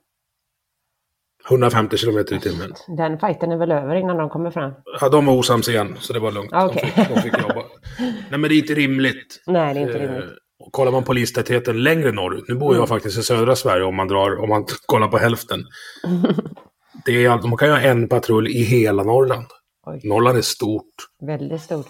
[1.49, 2.73] 150 kilometer i timmen.
[2.97, 4.71] den fighten är väl över innan de kommer fram?
[5.01, 6.51] Ja, de var osams igen, så det var lugnt.
[6.53, 6.93] Okej.
[6.95, 7.63] de, fick, de fick jobba.
[8.29, 9.43] Nej, men det är inte rimligt.
[9.47, 10.29] Nej, det är inte Eh, rimligt.
[10.59, 12.87] och kollar man polistätheten längre norrut, nu bor jag Mm.
[12.87, 15.59] faktiskt i södra Sverige om man, drar, om man kollar på hälften.
[17.05, 19.45] Det är, man kan ju ha en patrull i hela Norrland.
[19.85, 20.01] Oj.
[20.03, 20.93] Norrland är stort.
[21.19, 21.87] Väldigt stort.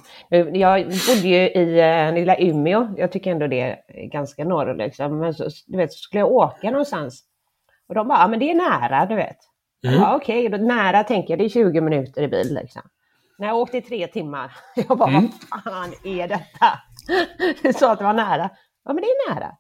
[0.54, 2.88] Jag bodde ju i eh, lilla Umeå.
[2.98, 5.20] Jag tycker ändå det är ganska norr liksom.
[5.20, 7.24] Men så, du vet, så skulle jag åka någonstans.
[7.90, 9.38] Och de bara, ja men det är nära, du vet.
[9.88, 10.00] Mm.
[10.00, 12.82] Ja okej, då nära tänker jag, det är 20 minuter i bil liksom.
[13.38, 15.30] När jag åkte i tre timmar, jag bara, Mm.
[15.52, 16.80] vad fan är detta?
[17.64, 18.50] Du sa att det var nära.
[18.86, 19.52] Ja men det är nära.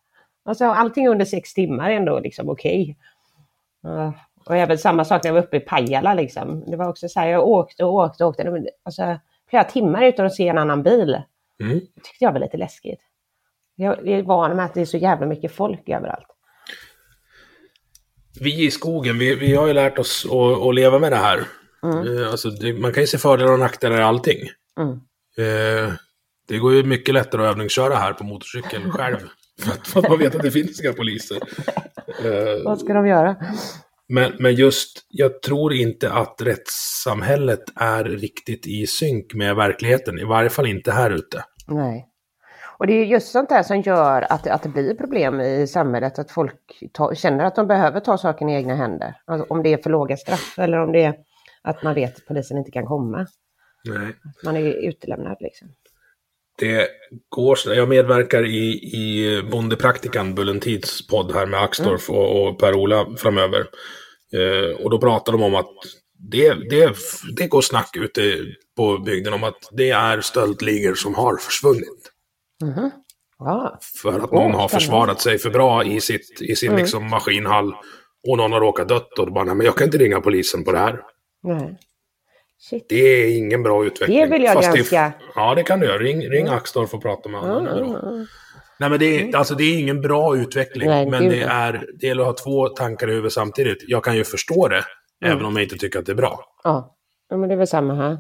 [0.45, 2.98] Alltså allting under sex timmar är ändå liksom okej.
[3.82, 4.13] Ja,
[4.45, 6.63] och även samma sak när jag var uppe i Pajala liksom.
[6.67, 8.69] Det var också så här, jag åkte och åkte och åkte.
[8.84, 11.21] Alltså, flera timmar utan att se en annan bil.
[11.63, 11.79] Mm.
[11.79, 12.99] Det tyckte jag var lite läskigt.
[13.75, 16.27] Jag är van med att det är så jävla mycket folk överallt.
[18.39, 21.43] Vi i skogen, vi, vi har ju lärt oss att, att leva med det här.
[21.84, 22.17] Mm.
[22.17, 24.39] Eh, Alltså, det, man kan ju se fördelar och nackdelar i allting.
[24.79, 24.91] Mm.
[25.38, 25.93] Eh,
[26.47, 29.17] det går ju mycket lättare att övningsköra här på motorcykel själv.
[29.62, 31.38] För att, för att man vet att det finns inga poliser.
[32.23, 33.36] Eh, Vad ska de göra?
[34.08, 40.20] Men, men just, jag tror inte att rättssamhället är riktigt i synk med verkligheten.
[40.20, 41.44] I varje fall inte här ute.
[41.68, 42.08] Nej.
[42.78, 46.20] Och det är just sånt där som gör att, att det blir problem i samhället,
[46.20, 49.15] att folk ta, känner att de behöver ta saken i egna händer.
[49.26, 51.15] Alltså, om det är för låga straff eller om det är
[51.62, 53.28] att man vet att polisen inte kan komma.
[53.86, 54.15] Nej.
[54.44, 55.68] Man är utelämnad liksom.
[56.58, 56.88] Det
[57.30, 57.74] går så.
[57.74, 63.60] Jag medverkar i, i Bondepraktikan, Bullentids podd här med Axdorff och, och Per-Ola framöver.
[64.34, 65.72] Eh, och då pratar de om att
[66.32, 66.96] det, det,
[67.38, 68.46] det går snack ute
[68.78, 72.12] på bygden om att det är stöldligor som har försvunnit.
[73.39, 77.74] Ja, För att någon har försvarat sig för bra i, sitt, i sin liksom, maskinhall.
[78.28, 80.63] Och någon har råkat dött och då bara, nej men jag kan inte ringa polisen
[80.63, 81.02] på det här.
[81.44, 81.78] nej.
[82.58, 82.86] Shit.
[82.89, 84.20] Det är ingen bra utveckling.
[84.20, 85.12] Det vill jag Fast granska.
[85.36, 85.98] ja, det kan du göra.
[85.98, 87.63] Ring, ring Axdorff och prata med honom.
[87.63, 88.26] Det bra.
[88.80, 90.89] Nej, men det är, alltså, det är ingen bra utveckling.
[90.89, 93.78] Nej, men det, är, det gäller att ha två tankar i huvudet samtidigt.
[93.88, 94.84] Jag kan ju förstå det,
[95.22, 95.34] Mm.
[95.38, 96.39] även om jag inte tycker att det är bra.
[96.63, 96.96] Ja.
[97.30, 98.18] ja, men det är väl samma här.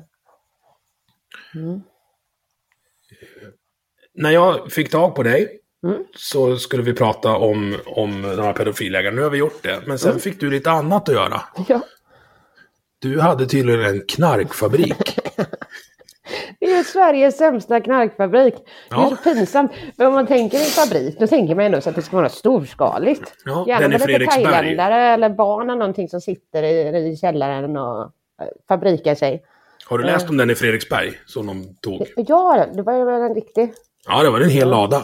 [4.13, 6.03] När jag fick tag på dig Mm.
[6.15, 9.15] så skulle vi prata om, om de här pedofilägarna.
[9.15, 9.81] Nu har vi gjort det.
[9.87, 11.41] Men sen fick du lite annat att göra.
[11.67, 11.81] Ja.
[12.99, 15.19] Du hade tydligen en knarkfabrik.
[16.59, 18.53] Det är ju Sveriges sämsta knarkfabrik.
[18.89, 19.09] Det är Ja.
[19.09, 19.71] så pinsamt.
[19.97, 22.29] Men om man tänker en fabrik, då tänker man ändå så att det ska vara
[22.29, 23.33] storskaligt.
[23.45, 27.77] Ja, Gärna i med lite thailändare eller barn eller någonting som sitter i, i källaren
[27.77, 29.43] och eh, fabrikar sig.
[29.89, 32.07] Har du läst om den i Fredriksberg som de tog?
[32.15, 33.73] Ja, det var väl en riktig.
[34.07, 35.03] Ja, det var en hel lada.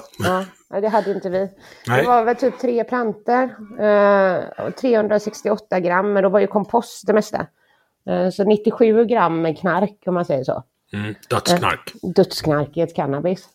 [0.69, 1.49] Ja, det hade inte vi.
[1.87, 2.01] Nej.
[2.01, 3.43] Det var väl typ tre planter,
[3.79, 7.45] eh, och 368 gram, men då var ju kompost det mesta.
[8.09, 10.63] Eh, så 97 gram knark om man säger så.
[10.93, 11.91] Mm, dödsknark.
[12.15, 13.45] dödsknarket cannabis.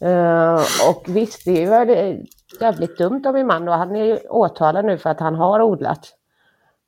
[0.00, 2.24] Eh, och visst, det är ju
[2.60, 3.72] jävligt dumt av min man då.
[3.72, 6.12] Han är ju åtalad nu för att han har odlat.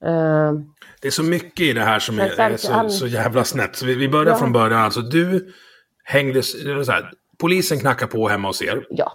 [0.04, 0.52] Eh,
[1.02, 3.76] Det är så mycket i det här som är, är så, han- så jävla snett.
[3.76, 4.38] Så vi, vi börjar Ja.
[4.38, 4.82] från början.
[4.82, 5.52] Alltså du
[6.04, 6.42] hängde...
[6.42, 8.86] Så här, polisen knackar på hemma hos er.
[8.90, 9.12] ja.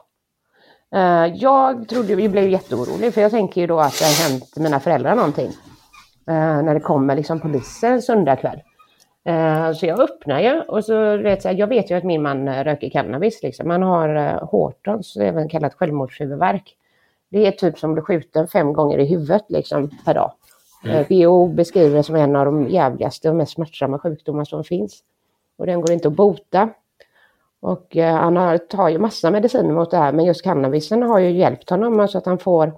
[0.96, 4.56] Eh, jag trodde, vi blev jätteorolig för jag tänker ju då att det har hänt
[4.58, 5.52] mina föräldrar någonting.
[6.28, 8.62] Eh, när det kommer liksom poliser en söndagkväll.
[9.26, 12.48] Eh, så jag öppnar ju och så vet här, jag vet ju att min man
[12.48, 13.70] eh, röker cannabis liksom.
[13.70, 16.76] Han har uh, Hortons, även kallat självmordshuvudvärk.
[17.30, 20.32] Det är typ som blir skjuten fem gånger i huvudet liksom per dag.
[20.86, 25.04] Eh, WHO beskriver det som en av de jävligaste och mest smärtsamma sjukdomar som finns.
[25.58, 26.70] Och den går inte att bota.
[27.60, 31.20] Och eh, han har, tar ju massa mediciner mot det här men just cannabisen har
[31.20, 32.74] ju hjälpt honom så att han får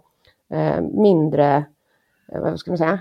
[0.53, 1.65] eh, mindre,
[2.31, 2.99] eh, vad ska man säga,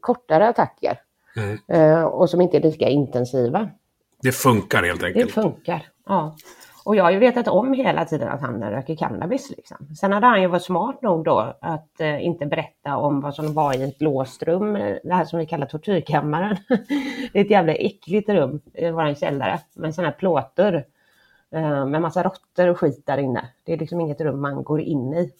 [0.00, 1.00] kortare attacker.
[1.36, 1.58] Mm.
[1.68, 3.68] Eh, och som inte är lika intensiva.
[4.22, 5.32] Det funkar helt Det enkelt.
[5.32, 5.86] funkar.
[6.06, 6.36] Ja.
[6.84, 9.50] Och jag har ju vetat om hela tiden att han röker cannabis.
[9.56, 9.76] Liksom.
[10.00, 13.54] Sen hade han ju varit smart nog då att eh, inte berätta om vad som
[13.54, 16.56] var i ett låst rum, eh, det här som vi kallar tortyrkammaren.
[17.32, 20.84] det är ett jävla äckligt rum i vår källare med sådana här plåtar
[21.50, 23.48] eh, med massa råttor och skit där inne.
[23.64, 25.32] Det är liksom inget rum man går in i.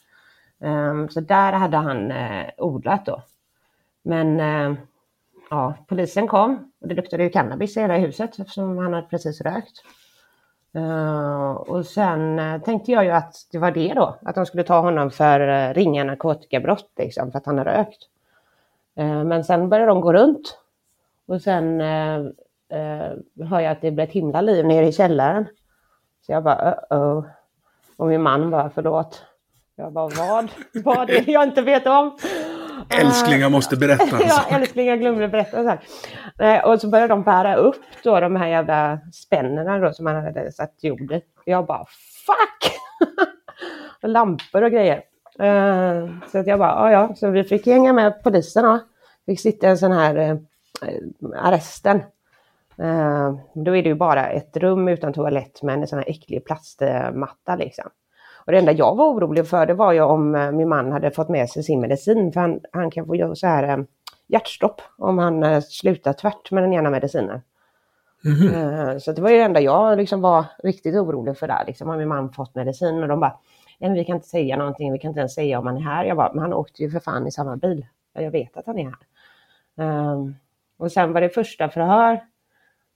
[0.62, 3.22] Eh, så där hade han eh, odlat då.
[4.02, 4.78] Men eh,
[5.50, 9.40] ja, polisen kom och det luktade ju cannabis i hela huset eftersom han hade precis
[9.40, 9.82] rökt.
[10.74, 14.64] Eh, och sen eh, tänkte jag ju att det var det då, att de skulle
[14.64, 18.02] ta honom för uh, ringa narkotikabrott liksom, för att han har rökt.
[19.24, 20.58] Men sen började de gå runt
[21.26, 22.30] och sen uh,
[23.48, 25.46] hör jag att det blev ett himla liv nere i källaren.
[26.26, 27.24] Så jag bara uh-oh.
[27.96, 29.24] Och min man bara förlåt.
[29.76, 30.48] Jag bara vad?
[30.84, 32.18] Vad är det jag inte vet om?
[32.88, 34.04] Älsklingar måste berätta.
[34.10, 34.54] ja, Alltså.
[34.54, 35.62] älsklingar glömde berätta.
[35.62, 35.80] Så här.
[36.38, 40.14] Nej, och så började de bära upp då de här jävla spännena då som man
[40.24, 41.20] hade satt jord i.
[41.44, 41.84] Jag bara
[42.26, 42.72] fuck!
[44.02, 45.02] och lampor och grejer.
[45.38, 48.78] Eh, så att jag bara, ja ja, så vi fick hänga med polisen då.
[49.26, 50.38] Fick sitta i en sån här
[51.36, 52.02] arresten.
[53.54, 57.56] Då är det ju bara ett rum utan toalett med en sån här äcklig plastmatta
[57.56, 57.90] liksom.
[58.48, 61.11] Och det enda jag var orolig för det var ju om eh, min man hade
[61.11, 62.32] fått med sig sin medicin.
[62.32, 63.84] För han, han kan få göra så här eh,
[64.26, 67.40] hjärtstopp om han eh, slutar tvärt med den ena medicinen.
[68.54, 71.64] Eh, Så det var ju det enda jag liksom var riktigt orolig för där.
[71.66, 73.02] Liksom, har min man fått medicin?
[73.02, 73.38] Och de bara,
[73.78, 75.80] nej men vi kan inte säga någonting, vi kan inte ens säga om han är
[75.80, 76.04] här.
[76.04, 77.87] Jag bara, men han åkte ju för fan i samma bil.
[78.14, 78.96] Ja, Jag vet att han är här.
[79.87, 80.34] Ehm,
[80.78, 82.20] och sen var det första förhör.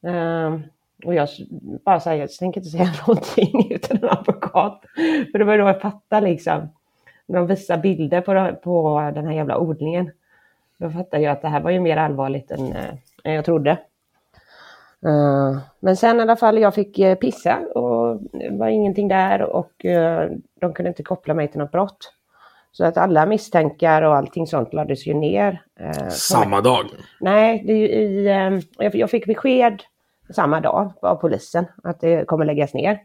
[0.07, 0.63] Ehm,
[1.05, 1.29] och jag
[1.85, 4.09] bara säger, jag tänker inte säga någonting utan en
[4.55, 4.81] advokat.
[5.33, 6.69] För det var då jag fattade liksom.
[7.27, 10.11] När de visar bilder på, den- på den här jävla odlingen.
[10.79, 13.71] Då fattade jag att det här var ju mer allvarligt än, eh, än jag trodde.
[15.07, 19.43] Eh, men sen i alla fall, jag fick eh, pissa och det var ingenting där
[19.43, 19.73] och
[20.61, 22.13] de kunde inte koppla mig till något brott.
[22.73, 25.63] Så att alla misstankar och allting sånt lades ju ner.
[26.11, 26.85] Samma dag.
[27.21, 28.25] Nej, det i,
[28.79, 29.83] jag- jag fick besked
[30.35, 32.99] samma dag av polisen att det kommer läggas ner.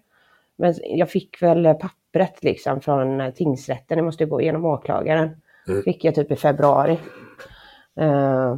[0.58, 5.42] Men jag fick väl pappret liksom från eh, tingsrätten, det måste gå genom åklagaren.
[5.84, 7.00] Fick jag typ i februari.
[8.00, 8.58] Eh,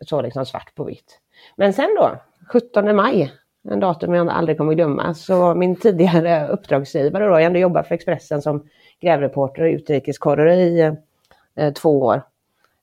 [0.00, 1.20] så liksom svart på vitt.
[1.56, 2.16] Men sen då,
[2.52, 3.32] 17 maj,
[3.70, 7.94] en datum jag aldrig kommer glömma, så min tidigare uppdragsgivare då, jag ändå jobbat för
[7.94, 8.68] Expressen som
[9.00, 10.80] grävreporter och utrikeskorre i
[11.56, 12.22] eh, två år.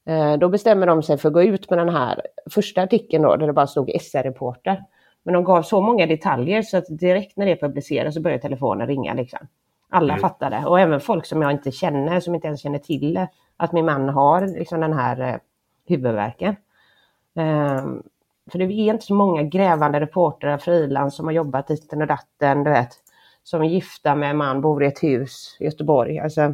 [0.05, 2.21] Eh, Då bestämmer de sig för att gå ut med den här
[2.51, 4.83] första artikeln då, där det bara stod SR-reporter.
[5.23, 8.87] Men de gav så många detaljer så att direkt när det publicerades så började telefonen
[8.87, 9.13] ringa.
[9.13, 9.47] Liksom.
[9.89, 13.71] Alla fattade och även folk som jag inte känner, som inte ens känner till att
[13.71, 15.35] min man har liksom den här eh,
[15.87, 16.55] huvudvärken.
[17.35, 18.03] Ehm,
[18.51, 22.63] för det är inte så många grävande reportrar, frilans som har jobbat ditten och datten,
[22.63, 22.89] du vet.
[23.43, 26.19] Som är gifta med en man, bor i ett hus i Göteborg.
[26.19, 26.53] Alltså,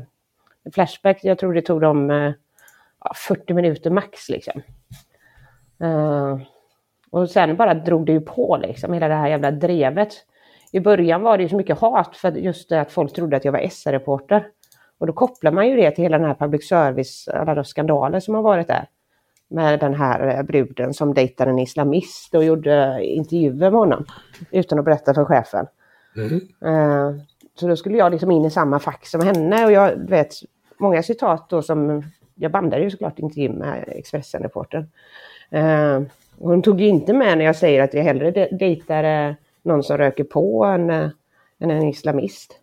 [0.74, 2.34] Flashback, jag tror det tog dem eh,
[3.04, 4.62] ja, 40 minuter max liksom.
[5.80, 6.38] Eh,
[7.10, 10.10] och sen bara drog det ju på liksom, hela det här jävla drevet.
[10.72, 13.46] I början var det ju så mycket hat för just det att folk trodde att
[13.46, 14.48] jag var SR-reporter.
[14.98, 18.20] Och då kopplar man ju det till hela den här public service, alla de skandaler
[18.20, 18.88] som har varit där.
[19.48, 24.06] Med den här eh, bruden som dejtade en islamist och gjorde intervjuer med honom.
[24.52, 25.66] Utan att berätta för chefen.
[26.66, 27.12] Eh,
[27.56, 30.34] Så då skulle jag liksom in i samma fack som henne och jag vet
[30.78, 32.04] många citat då som,
[32.36, 34.88] jag bandade ju såklart intervjun med Expressen-reportern.
[36.40, 40.24] Hon tog inte med när jag säger att jag hellre dejtar eh, någon som röker
[40.24, 41.10] på än, eh,
[41.60, 42.60] än en islamist.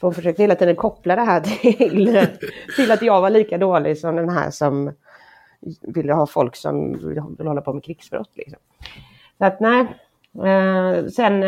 [0.00, 1.40] För hon försökte hela tiden koppla det här
[1.72, 2.24] till, eh,
[2.76, 4.92] till att jag var lika dålig som den här som
[5.82, 6.92] ville ha folk som
[7.38, 8.30] vill hålla på med krigsbrott.
[8.34, 8.58] Liksom.
[9.38, 9.86] Så att nej.
[11.10, 11.42] Sen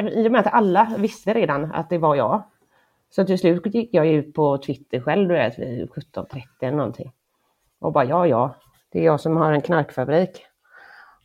[0.00, 2.42] i och med att alla visste redan att det var jag.
[3.10, 7.12] Så till slut gick jag ut på Twitter själv, du vet, vid 17.30 eller någonting.
[7.78, 8.54] Och bara ja, ja,
[8.92, 10.47] det är jag som har en knarkfabrik.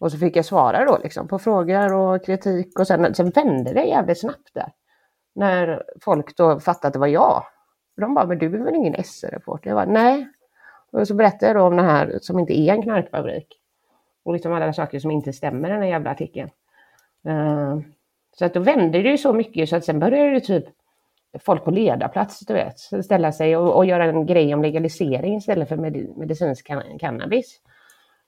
[0.04, 3.74] Och så fick jag svara då liksom på frågor och kritik och sen, sen vände
[3.74, 4.72] det jävligt snabbt där.
[5.36, 7.44] När folk då fattade att det var jag.
[7.98, 9.70] De bara, men du är väl ingen SR-reporter?
[9.70, 10.28] Jag bara, nej.
[10.92, 13.48] Och så berättade jag då om det här som inte är en knarkfabrik.
[14.26, 16.50] Och liksom alla saker som inte stämmer i den här jävla artikeln.
[17.28, 17.80] Uh,
[18.32, 20.66] så att då vände det ju så mycket så att sen började det typ
[21.40, 25.70] folk på ledarplats, du vet, ställa sig och, och göra en grej om legalisering istället
[25.70, 27.60] för med, medicinsk can- cannabis.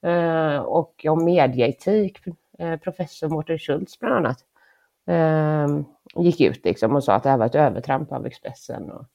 [0.06, 2.20] Eh, och om medieetik,
[2.60, 4.38] eh, professor Mårten Schultz bland annat.
[5.08, 5.86] Ehm,
[6.16, 8.92] gick ut liksom och sa att det här var ett övertramp av Expressen.
[8.92, 9.06] Och,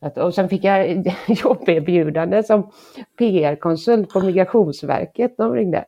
[0.00, 0.88] att, och sen fick jag
[1.28, 2.70] jobberbjudande som
[3.18, 5.36] PR-konsult på Migrationsverket.
[5.36, 5.84] De ringde.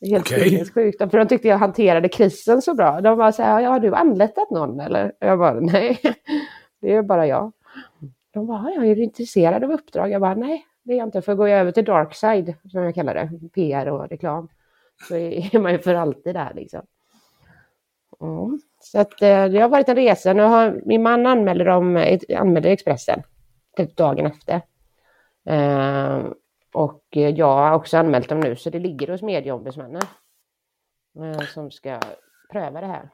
[0.00, 0.50] Helt Okej.
[0.50, 0.98] sinnessjukt.
[0.98, 3.00] För de tyckte jag hanterade krisen så bra.
[3.00, 5.12] De var så här, ja, har du anlitat någon eller?
[5.18, 6.00] Jag bara, nej,
[6.80, 7.52] det är bara jag.
[8.30, 10.10] De bara, ja, är du intresserad av uppdrag?
[10.10, 11.22] Jag bara, nej, det är jag inte.
[11.22, 14.48] För går jag över till dark side, som jag kallar det, PR och reklam,
[15.08, 16.82] så är man ju för alltid där liksom.
[18.20, 18.60] Mm.
[18.80, 20.32] Så att eh, det har varit en resa.
[20.32, 23.22] Nu har, min man anmälde, dem, eh, anmälde Expressen
[23.76, 24.62] typ dagen efter.
[25.46, 26.24] Eh,
[26.72, 30.02] och jag har också anmält dem nu, så det ligger hos medieombudsmannen
[31.18, 32.00] eh, som ska
[32.52, 33.10] pröva det här.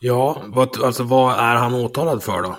[0.00, 2.56] Ja, vad, alltså vad är han åtalad för då?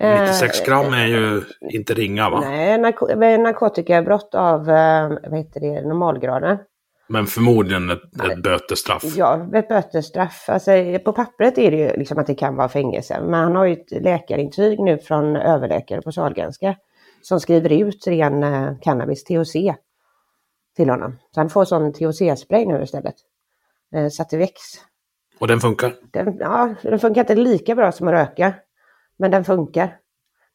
[0.00, 2.40] 96 gram är ju inte ringa va?
[2.40, 6.58] Nej, narko- narkotikabrott av eh, vad heter det, normalgraden.
[7.08, 8.00] Men förmodligen ett,
[8.32, 9.02] ett bötesstraff.
[9.16, 10.48] Ja, ett bötesstraff.
[10.48, 10.70] Alltså,
[11.04, 13.20] på pappret är det ju liksom att det kan vara fängelse.
[13.20, 16.76] Men han har ju ett läkarintyg nu från överläkare på Sahlgrenska
[17.22, 19.56] som skriver ut ren eh, cannabis, THC,
[20.76, 21.16] till honom.
[21.34, 23.14] Så han får sån THC-spray nu istället.
[23.94, 24.54] Eh, Sativex.
[25.40, 25.94] Och den funkar?
[26.12, 28.54] Den, ja, den funkar inte lika bra som att röka.
[29.20, 29.96] Men den funkar.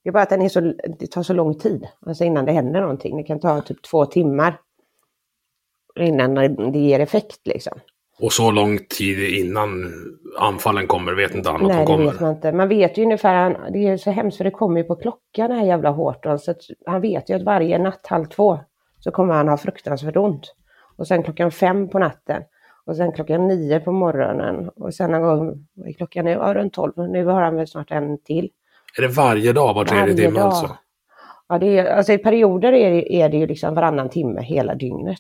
[0.04, 0.60] Det är bara att den är så,
[1.00, 3.18] det tar så lång tid alltså innan det händer någonting.
[3.18, 4.60] Det kan ta typ två timmar
[6.00, 6.34] innan
[6.72, 7.80] det ger effekt liksom.
[8.20, 9.94] Och så lång tid innan
[10.40, 12.12] anfallen kommer vet inte han att Nej, de det kommer?
[12.12, 12.52] vet man inte.
[12.52, 15.56] Man vet ju ungefär, det är så hemskt för det kommer ju på klockan det
[15.56, 16.40] här jävla Horton.
[16.40, 16.54] Så
[16.86, 18.60] han vet ju att varje natt halv två
[19.00, 20.56] så kommer han ha fruktansvärt ont.
[20.98, 22.42] Och sen klockan fem på natten.
[22.86, 24.70] Och sen klockan nio på morgonen.
[24.70, 26.32] Och sen någon gång, vad är klockan nu?
[26.32, 26.94] Ja, runt tolv.
[26.98, 28.50] Nu har han väl snart en till.
[28.98, 30.46] Är det varje dag, var tredje Varje timme dag.
[30.48, 30.78] alltså?
[31.48, 34.76] Ja, det är, alltså i perioder är det, är det ju liksom varannan timme hela
[34.76, 35.20] dygnet.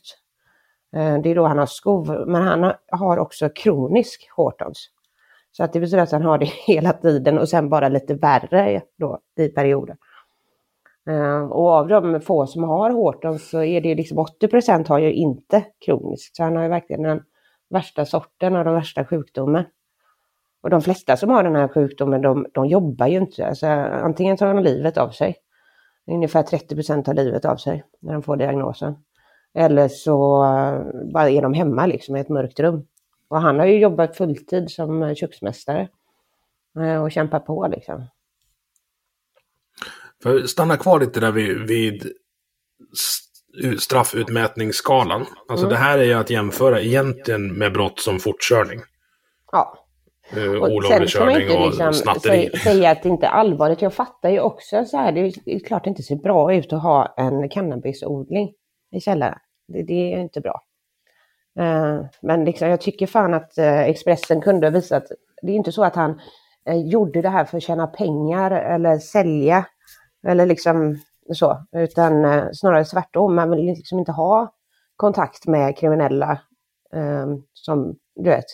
[0.95, 4.89] Eh, Det är då han har skov, men han har- också kronisk Hortons.
[5.51, 8.81] Så att det betyder att han har det hela tiden och sen bara lite värre
[8.99, 9.97] då i perioder.
[11.09, 15.13] Eh, Och av de få som har Hortons så är det liksom 80 har ju
[15.13, 16.35] inte kroniskt.
[16.35, 17.21] Så han har ju verkligen den
[17.69, 19.65] värsta sorten av de värsta sjukdomen.
[20.61, 23.47] Och de flesta som har den här sjukdomen, de, de jobbar ju inte.
[23.47, 25.35] Alltså, antingen tar de livet av sig.
[26.07, 28.95] Ungefär 30% tar livet av sig när de får diagnosen.
[29.53, 32.87] Eller så eh, bara är de hemma liksom i ett mörkt rum.
[33.27, 35.89] Och han har ju jobbat fulltid som eh, köksmästare.
[36.79, 38.05] Eh, och kämpat på liksom.
[40.23, 42.11] För stanna kvar lite där vid, vid
[43.79, 45.25] straffutmätningsskalan.
[45.49, 45.69] Alltså Mm.
[45.69, 48.79] det här är ju att jämföra egentligen med brott som fortkörning.
[49.51, 49.81] Ja,
[50.37, 52.49] Uh, Och olovlig körning inte och liksom snatteri.
[52.49, 53.81] säga, säga att det inte är allvarligt.
[53.81, 56.81] Jag fattar ju också så här, det är klart det inte ser bra ut att
[56.83, 58.53] ha en cannabisodling
[58.91, 59.37] i källaren.
[59.67, 60.61] Det, det är inte bra.
[61.59, 65.03] Eh, men liksom, jag tycker fan att eh, Expressen kunde ha visat,
[65.41, 66.19] det är inte så att han
[66.85, 69.65] gjorde det här för att tjäna pengar eller sälja
[70.27, 70.99] eller liksom
[71.33, 73.35] så, utan eh, snarare tvärtom.
[73.35, 74.53] Man vill liksom inte ha
[74.95, 76.31] kontakt med kriminella
[76.95, 78.45] eh, som, du vet,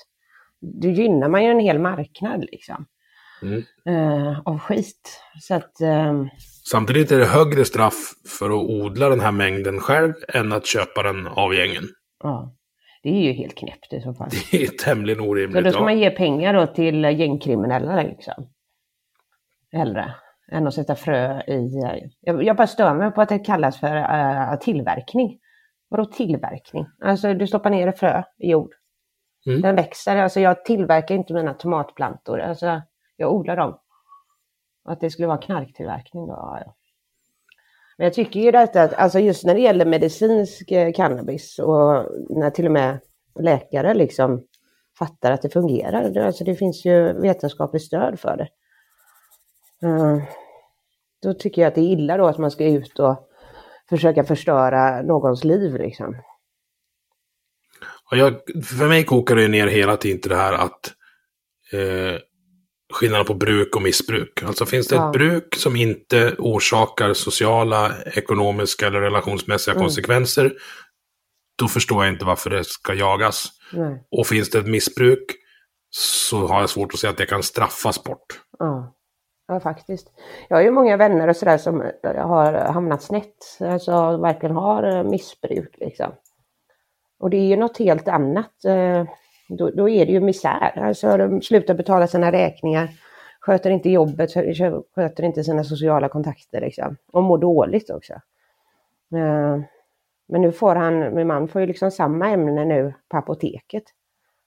[0.82, 2.86] då gynnar man ju en hel marknad liksom.
[3.42, 3.64] Mm.
[3.86, 5.22] Eh, av skit.
[5.42, 6.30] Så att, ehm,
[6.72, 11.04] Samtidigt är det högre straff för att odla den här mängden själv än att köpa
[11.04, 11.84] den av gängen.
[12.24, 12.56] ja.
[13.04, 14.30] Det är ju helt knäppt i så fall.
[14.52, 15.64] Det är tämligen Så orimligt.
[15.64, 15.84] då ska ja.
[15.84, 18.48] man ge pengar då till gängkriminella liksom.
[19.72, 20.16] Hellre
[20.52, 21.82] än att sätta frö i...
[22.22, 25.39] Jag, jag bara stör mig på att det kallas för uh, tillverkning.
[25.89, 26.88] Vadå tillverkning?
[27.02, 28.74] Alltså du stoppar ner ett frö i jord.
[29.45, 29.62] Mm.
[29.62, 30.18] Den växer.
[30.18, 32.39] Alltså jag tillverkar inte mina tomatplantor.
[32.39, 32.82] Alltså
[33.18, 33.80] jag odlar dem.
[34.86, 36.76] Att det skulle vara knarktillverkning då, ja.
[37.97, 42.06] Men jag tycker ju detta, att, alltså just när det gäller medicinsk eh, cannabis och
[42.30, 42.99] när till och med
[43.39, 44.43] läkare liksom
[44.99, 46.26] fattar att det fungerar.
[46.26, 48.47] Alltså det finns ju vetenskapligt stöd för det.
[49.84, 50.24] Eh,
[51.22, 53.28] då tycker jag att det är illa då att man ska ut och
[53.90, 56.16] försöka förstöra någons liv liksom.
[58.12, 58.34] Jag,
[58.66, 60.94] för mig kokar det ner hela tiden till det här att
[61.74, 62.20] eh,
[62.94, 64.44] skillnaden på bruk och missbruk.
[64.44, 65.08] Alltså finns det Ja.
[65.08, 69.84] ett bruk som inte orsakar sociala, ekonomiska eller relationsmässiga Mm.
[69.84, 70.54] konsekvenser,
[71.58, 73.48] då förstår jag inte varför det ska jagas.
[73.74, 74.08] Nej.
[74.12, 75.26] Och finns det ett missbruk
[75.90, 78.42] så har jag svårt att se att det kan straffas bort.
[78.60, 78.96] Ja
[79.52, 80.12] ja, faktiskt.
[80.49, 85.04] Jag har ju många vänner och sådär som har hamnat snett, alltså verkligen har eh,
[85.04, 86.12] missbruk liksom.
[87.20, 88.66] Och det är ju något helt annat.
[88.66, 89.06] Eh,
[89.49, 90.80] då, då är det ju misär.
[90.80, 92.89] Alltså de slutar betala sina räkningar,
[93.39, 94.34] sköter inte jobbet,
[94.95, 96.97] sköter inte sina sociala kontakter liksom.
[97.12, 98.14] Och mår dåligt också.
[99.14, 99.60] Eh,
[100.28, 103.84] men nu får han, min man får ju liksom samma ämne nu på apoteket.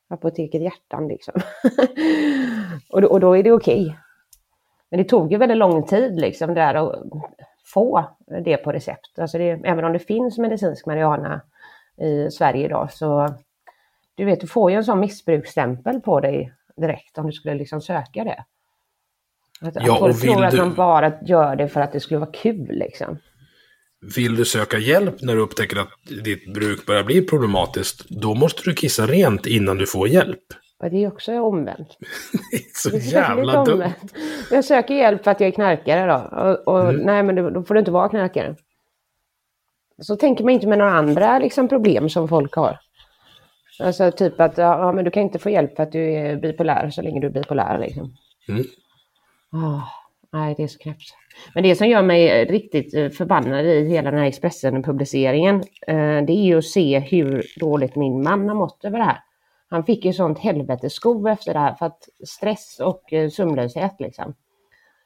[0.09, 1.35] Apoteket Hjärtan liksom.
[2.91, 3.97] och, då, och då är det okej.
[4.95, 7.03] Men det tog ju väldigt lång tid liksom där att
[7.65, 9.19] få det på recept.
[9.19, 11.41] Alltså det, även om det finns medicinsk marijuana
[12.01, 13.35] i Sverige idag så
[14.15, 17.81] du vet, du får ju en sån missbruksstämpel på dig direkt om du skulle liksom
[17.81, 18.45] söka det.
[19.61, 22.01] Att, Ja, folk och vill tror att du- man bara gör det för att det
[22.01, 23.19] skulle vara kul liksom.
[24.17, 25.89] Vill du söka hjälp när du upptäcker att
[26.25, 30.45] ditt bruk börjar bli problematiskt, då måste du kissa rent innan du får hjälp.
[30.85, 31.97] Och det är också omvänt.
[32.51, 33.73] Det är så Det är jävla dumt.
[33.75, 34.15] omvänt.
[34.51, 36.39] Jag söker hjälp för att jag är knarkare då.
[36.39, 37.01] Och, och Mm.
[37.03, 38.55] nej, men då, får du inte vara knarkare.
[40.03, 42.79] Så tänker man inte med några andra liksom, problem som folk har.
[43.81, 46.91] Alltså typ att ja, men du kan inte få hjälp för att du är bipolär
[46.91, 47.79] så länge du är bipolär.
[47.79, 48.15] Liksom.
[48.49, 48.65] Mm.
[49.53, 49.81] Ah,
[50.33, 51.15] nej, det är så knäppt.
[51.55, 55.55] Men det som gör mig riktigt eh, förbannad i hela den här Expressen-publiceringen,
[55.87, 59.19] eh, det är ju att se hur dåligt min man har mått över det här.
[59.75, 64.35] Han fick ju sånt helvetesko efter det här för att stress och eh, sömnlöshet liksom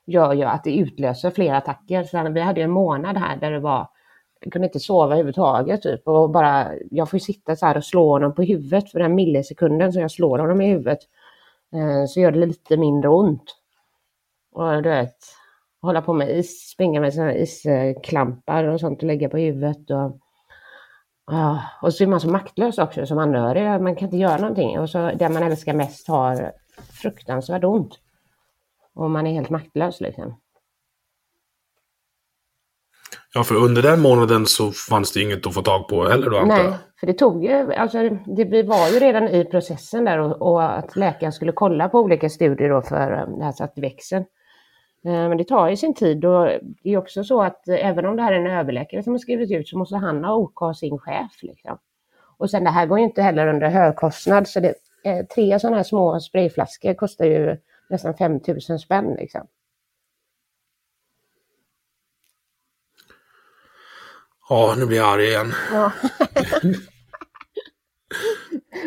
[0.06, 2.04] gör ju att det utlöser fler attacker.
[2.04, 3.88] Så vi hade ju en månad här där det var,
[4.40, 7.84] jag kunde inte sova överhuvudtaget typ och bara, jag får ju sitta så här och
[7.84, 10.98] slå honom på huvudet för den millisekunden som jag slår honom i huvudet
[11.72, 13.56] eh, så gör det lite mindre ont.
[14.52, 15.16] Och du vet,
[15.82, 20.18] hålla på med is, springa med isklampar och sånt och lägga på huvudet och
[21.30, 23.80] Ja, och så är man så maktlös också som anhörig.
[23.80, 24.78] Man kan inte göra någonting.
[24.78, 26.52] Och så den man älskar mest har
[27.02, 27.98] fruktansvärt ont.
[28.94, 30.36] Och man är helt maktlös liksom.
[33.34, 36.38] Ja, för under den månaden så fanns det inget att få tag på heller då,
[36.38, 36.56] antar.
[36.56, 37.98] Nej, för det tog ju, alltså
[38.36, 42.28] det var ju redan i processen där och, och att läkaren skulle kolla på olika
[42.28, 44.22] studier då för eh, det här satt i växeln.
[44.22, 44.26] Eh,
[45.12, 46.46] Men det tar ju sin tid och
[46.82, 49.18] det är också så att eh, även om det här är en överläkare som har
[49.18, 51.42] skrivit ut så måste han ha OK sin chef.
[51.42, 51.78] Liksom.
[52.38, 55.76] Och sen det här går ju inte heller under högkostnad så det, eh, tre sådana
[55.76, 57.56] här små sprayflaskor kostar ju
[57.90, 59.14] nästan 5000 spänn.
[59.18, 59.46] Liksom.
[64.48, 65.52] Ja, nu blir jag arg igen.
[65.72, 65.92] Ja.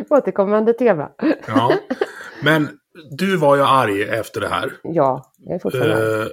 [0.17, 1.11] Återkommande tema.
[1.47, 1.73] Ja.
[2.43, 2.79] Men
[3.11, 4.71] du var ju arg efter det här.
[4.83, 6.27] Ja, jag är fortfarande Eh,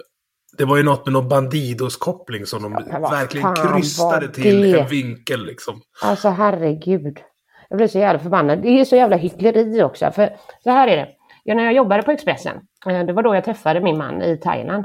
[0.58, 4.80] det var ju något med någon Bandidos-koppling som de vad verkligen fan krystade till det?
[4.80, 5.80] en vinkel liksom.
[6.02, 7.20] Alltså herregud.
[7.68, 8.62] Jag blir så jävla förbannad.
[8.62, 10.10] Det är så jävla hyckleri också.
[10.10, 11.08] För så här är det.
[11.44, 12.56] Ja, när jag jobbade på Expressen,
[12.86, 14.84] eh, det var då jag träffade min man i Thailand.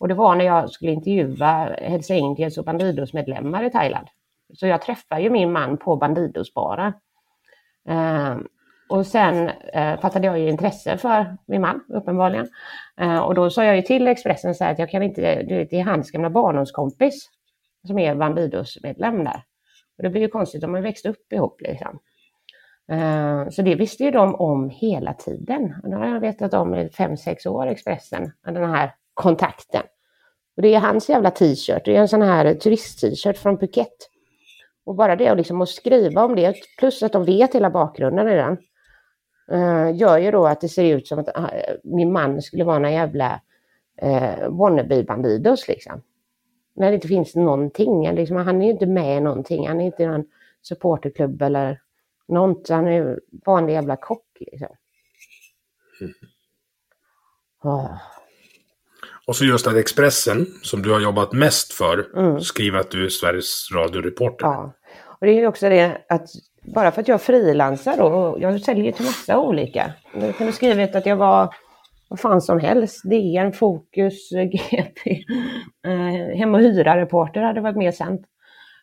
[0.00, 4.06] Och det var när jag skulle intervjua Hells Angels och Bandidos-medlemmar i Thailand.
[4.54, 6.92] Så jag träffade ju min man på Bandidos-baren.
[8.88, 12.48] Och sen eh, fattade jag ju intresse för min man, uppenbarligen.
[13.00, 15.56] Eh, och då sa jag ju till Expressen så här att jag kan inte, du
[15.56, 17.28] vet, det är hans gamla barndomskompis
[17.86, 19.42] som är Bandidos-medlem där.
[19.96, 21.98] Och det blir ju konstigt, de har ju växt upp ihop liksom.
[22.92, 25.74] Eh, Så det visste ju de om hela tiden.
[25.82, 29.82] Och det har jag vetat om i fem, sex år, Expressen, den här kontakten.
[30.56, 33.96] Och det är hans jävla t-shirt, det är en sån här turist-t-shirt från Phuket.
[34.86, 38.26] Och bara det och liksom att skriva om det, plus att de vet hela bakgrunden
[38.26, 38.56] redan,
[39.50, 41.44] eh, gör ju då att det ser ut som att eh,
[41.84, 43.40] min man skulle vara en jävla
[44.02, 46.02] eh, wannabe-bandidos liksom.
[46.74, 49.80] När det inte finns någonting, eller liksom, han är ju inte med i någonting, han
[49.80, 50.24] är inte i någon
[50.62, 51.80] supporterklubb eller
[52.28, 54.68] något, han är ju vanlig jävla kock liksom.
[57.64, 57.96] Åh.
[59.26, 62.40] Och så just att Expressen, som du har jobbat mest för, Mm.
[62.40, 64.46] skriver att du är Sveriges radioreporter.
[64.46, 64.72] Ja,
[65.04, 66.28] och det är ju också det att
[66.74, 69.92] bara för att jag frilansar och jag säljer till massa olika.
[70.14, 71.54] Jag kunde skrivit att jag var
[72.08, 75.24] vad fan som helst, DN, Fokus, eh, GP,
[75.86, 78.20] eh, Hem och hyra-reporter hade varit mer sant.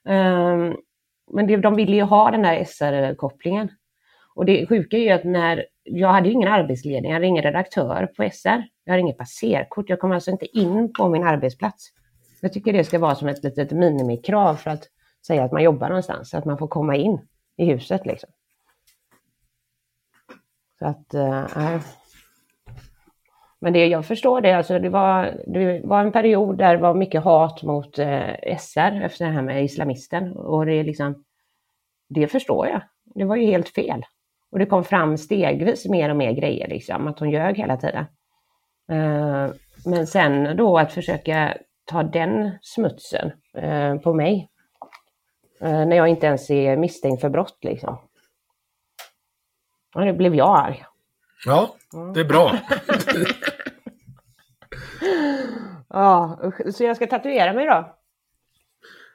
[0.08, 0.74] Eh,
[1.32, 3.70] men det, de ville ju ha den där SR-kopplingen.
[4.36, 7.44] Och det sjuka är ju att när, jag hade ju ingen arbetsledning, jag hade ingen
[7.44, 11.92] redaktör på SR, jag hade inget passerkort, jag kom alltså inte in på min arbetsplats.
[12.42, 14.84] Jag tycker det ska vara som ett litet minimikrav för att
[15.28, 17.20] säga att man jobbar någonstans, att man får komma in
[17.58, 18.30] i huset liksom.
[20.80, 21.82] Så att, äh.
[23.66, 26.94] Men det, jag förstår det, alltså det var, det var en period där det var
[26.94, 30.32] mycket hat mot eh, äh, SR efter det här med islamisten.
[30.32, 31.24] Och det är liksom,
[32.10, 32.82] det förstår jag.
[33.16, 34.04] Det var ju helt fel.
[34.52, 38.06] Och det kom fram stegvis mer och mer grejer, liksom, att hon ljög hela tiden.
[38.92, 39.50] Eh,
[39.86, 44.50] men sen då att försöka ta den smutsen eh, på mig.
[45.62, 47.98] Eh, när jag inte ens är misstänkt för brott liksom.
[49.96, 50.86] Och då blev jag arg.
[51.46, 51.76] Ja,
[52.14, 52.58] det är bra.
[55.96, 56.40] Ja,
[56.74, 57.96] så jag ska tatuera mig då.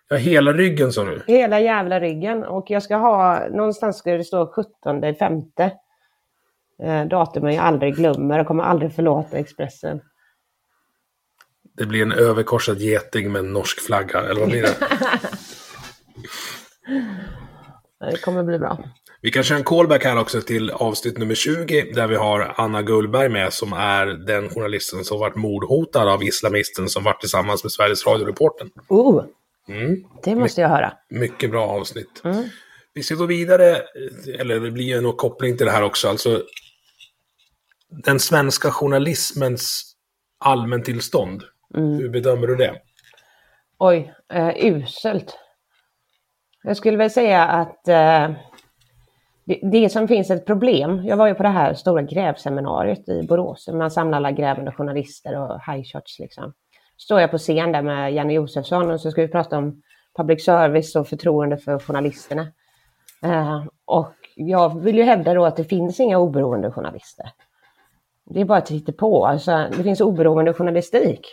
[0.09, 1.23] Ja, hela ryggen sa du.
[1.27, 2.45] Hela jävla ryggen.
[2.45, 5.73] Och jag ska ha, någonstans ska det stå 17 femte.
[6.83, 10.01] Eh, datumen jag aldrig glömmer och kommer aldrig förlåta Expressen.
[11.77, 14.75] Det blir en överkorsad geting med en norsk flagga, eller vad blir det?
[18.11, 18.79] Det kommer bli bra.
[19.23, 22.83] Vi kan köra en callback här också till avsnitt nummer 20 där vi har Anna
[22.83, 27.73] Gullberg med som är den journalisten som varit mordhotad av islamisten som varit tillsammans med
[27.73, 28.71] Sveriges Radio-reporten.
[28.89, 29.25] Oh,
[29.69, 30.05] Mm.
[30.25, 30.93] det måste jag höra.
[31.11, 32.23] Mycket bra avsnitt.
[32.95, 33.83] Vi ska gå vidare,
[34.39, 36.09] eller det blir ju en koppling till det här också.
[36.09, 36.43] Alltså,
[38.05, 39.93] den svenska journalismens
[40.39, 41.43] allmäntillstånd.
[41.75, 42.75] Hur bedömer du det?
[43.79, 45.39] Oj, eh, uselt.
[46.63, 48.31] Jag skulle väl säga att eh,
[49.45, 51.05] det, det som finns ett problem.
[51.05, 53.69] Jag var ju på det här stora grävseminariet i Borås.
[53.69, 56.53] Man samlar alla grävande journalister och high shots liksom.
[56.97, 59.83] Står jag på scen där med Janne Josefsson och så ska vi prata om
[60.17, 62.47] public service och förtroende för journalisterna.
[63.23, 67.31] Eh, och jag vill ju hävda då att det finns inga oberoende journalister.
[68.25, 69.27] Det är bara att titta på.
[69.27, 71.27] Alltså, det finns oberoende journalistik.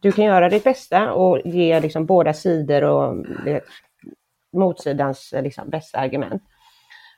[0.00, 3.26] Du kan göra ditt bästa och ge liksom båda sidor och
[4.54, 6.42] motsidans eh, liksom, bästa argument.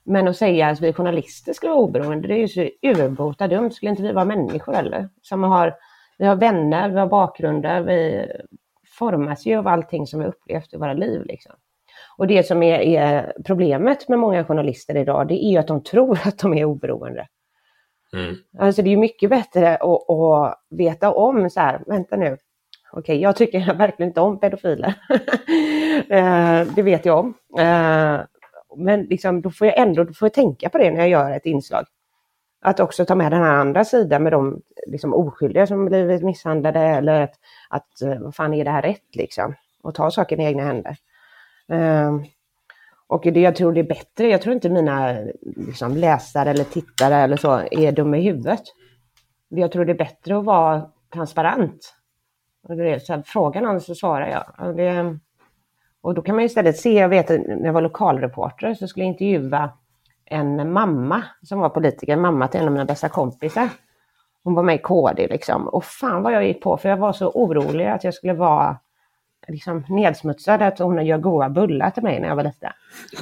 [0.04, 3.70] Men att säga att vi journalister ska vara oberoende, det är ju så urbota dumt.
[3.70, 5.08] Skulle inte vi vara människor eller?
[5.22, 5.74] Som har,
[6.18, 8.26] vi har vänner, vi har bakgrunder, vi
[8.98, 11.22] formas ju av allting som vi upplevt i våra liv.
[11.24, 11.52] Liksom.
[12.18, 15.82] Och det som är, är problemet med många journalister idag, det är ju att de
[15.82, 17.26] tror att de är oberoende.
[18.12, 18.36] Mm.
[18.58, 22.36] Alltså det är mycket bättre att, att veta om så här, vänta nu,
[22.98, 24.94] okej jag tycker verkligen inte om pedofiler.
[26.08, 27.34] Eh, det vet jag om.
[27.58, 28.20] Eh,
[28.76, 31.30] men liksom, då får jag ändå då får jag tänka på det när jag gör
[31.30, 31.84] ett inslag.
[32.60, 36.80] Att också ta med den här andra sidan med de liksom, oskyldiga som blivit misshandlade
[36.80, 37.34] eller att,
[37.68, 39.54] att eh, vad fan är det här rätt liksom?
[39.82, 40.96] Och ta saken i egna händer.
[43.06, 47.14] Och det jag tror det är bättre, jag tror inte mina liksom, läsare eller tittare
[47.16, 48.62] eller så är dumma i huvudet.
[49.48, 51.95] Jag tror det är bättre att vara transparent.
[52.68, 54.68] Och det är så här, frågar någon så svarar jag.
[54.68, 55.18] Och, det,
[56.00, 59.04] och då kan man istället se, jag vet att när jag var lokalreporter så skulle
[59.04, 59.70] jag intervjua
[60.24, 63.68] en mamma som var politiker, mamma till en av mina bästa kompisar.
[64.44, 65.68] Hon var med i KD liksom.
[65.68, 68.76] Och fan vad jag gick på, för jag var så orolig att jag skulle vara
[69.48, 72.70] liksom nedsmutsad, att hon gör goda bullar till mig när jag var liten.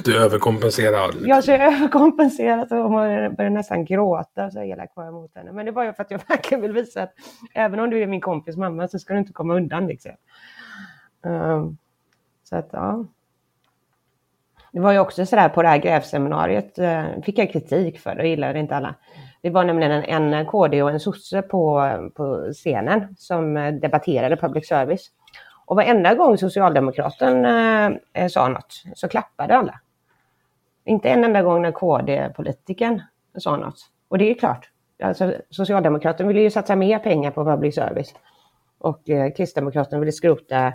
[0.03, 1.11] Du överkompenserar.
[1.25, 2.91] Jag så jag överkompenserat och hon
[3.35, 5.51] började nästan gråta så elak var jag mot henne.
[5.51, 7.13] Men det var ju för att jag verkligen vill visa att
[7.53, 10.11] även om du är min kompis mamma så ska du inte komma undan liksom.
[11.21, 11.77] Um,
[12.43, 13.05] så att ja.
[14.71, 18.27] Det var ju också sådär på det här grävseminariet uh, fick jag kritik för, det
[18.27, 18.95] gillade inte alla.
[19.41, 24.37] Det var nämligen en, en KD och en sosse på, på scenen som uh, debatterade
[24.37, 25.11] public service.
[25.65, 27.45] Och varenda gång Socialdemokraten
[28.13, 29.79] eh, sa något så klappade alla.
[30.85, 33.01] Inte en enda gång när KD-politikern
[33.37, 33.77] sa något.
[34.07, 34.69] Och det är klart,
[35.03, 38.13] alltså, Socialdemokraterna ville ju satsa mer pengar på public service.
[38.77, 40.73] Och eh, Kristdemokraterna ville skrota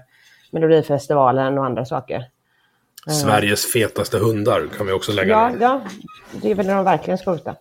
[0.51, 2.24] Melodifestivalen och andra saker.
[3.07, 5.80] Sveriges fetaste hundar kan vi också lägga Ja, ja
[6.43, 7.57] det vill de verkligen skrota.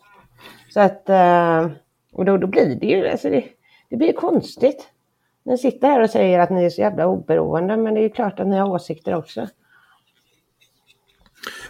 [0.69, 1.67] Så att, eh,
[2.11, 3.43] och då, då blir det ju, alltså det,
[3.89, 4.88] det blir konstigt.
[5.49, 8.09] Ni sitter här och säger att ni är så jävla oberoende, men det är ju
[8.09, 9.39] klart att ni har åsikter också.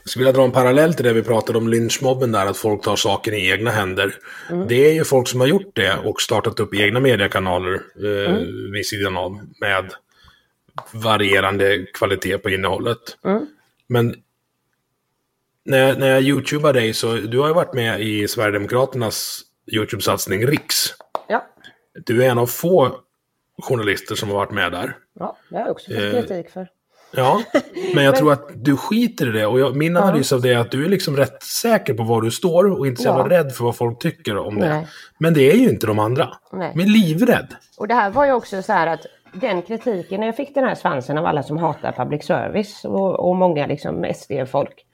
[0.03, 2.83] Jag skulle vilja dra en parallell till det vi pratade om lynchmobben där, att folk
[2.83, 4.15] tar saken i egna händer.
[4.49, 4.67] Mm.
[4.67, 7.73] Det är ju folk som har gjort det och startat upp egna mediekanaler
[8.03, 8.71] eh, Mm.
[8.71, 9.93] vid sidan av med
[10.93, 13.17] varierande kvalitet på innehållet.
[13.25, 13.45] Mm.
[13.87, 14.15] Men
[15.65, 20.47] när jag, när jag youtubar dig så, du har ju varit med i Sverigedemokraternas YouTube-satsning
[20.47, 20.75] Riks.
[21.27, 21.45] Ja,
[22.05, 22.99] Du är en av få
[23.61, 24.95] journalister som har varit med där.
[25.19, 26.67] ja det har jag också fått Eh, kritik för.
[27.11, 27.41] Ja,
[27.95, 29.45] men jag tror att du skiter i det.
[29.45, 32.21] Och jag, min analys av det är att du är liksom rätt säker på var
[32.21, 33.39] du står och inte så jävla Ja.
[33.39, 34.69] rädd för vad folk tycker om det.
[34.69, 34.87] Nej.
[35.19, 36.29] Men det är ju inte de andra.
[36.53, 36.71] Nej.
[36.71, 37.47] Är livrädd.
[37.77, 40.63] Och det här var ju också så här att den kritiken, när jag fick den
[40.63, 44.85] här svansen av alla som hatar public service och, och många liksom SD-folk.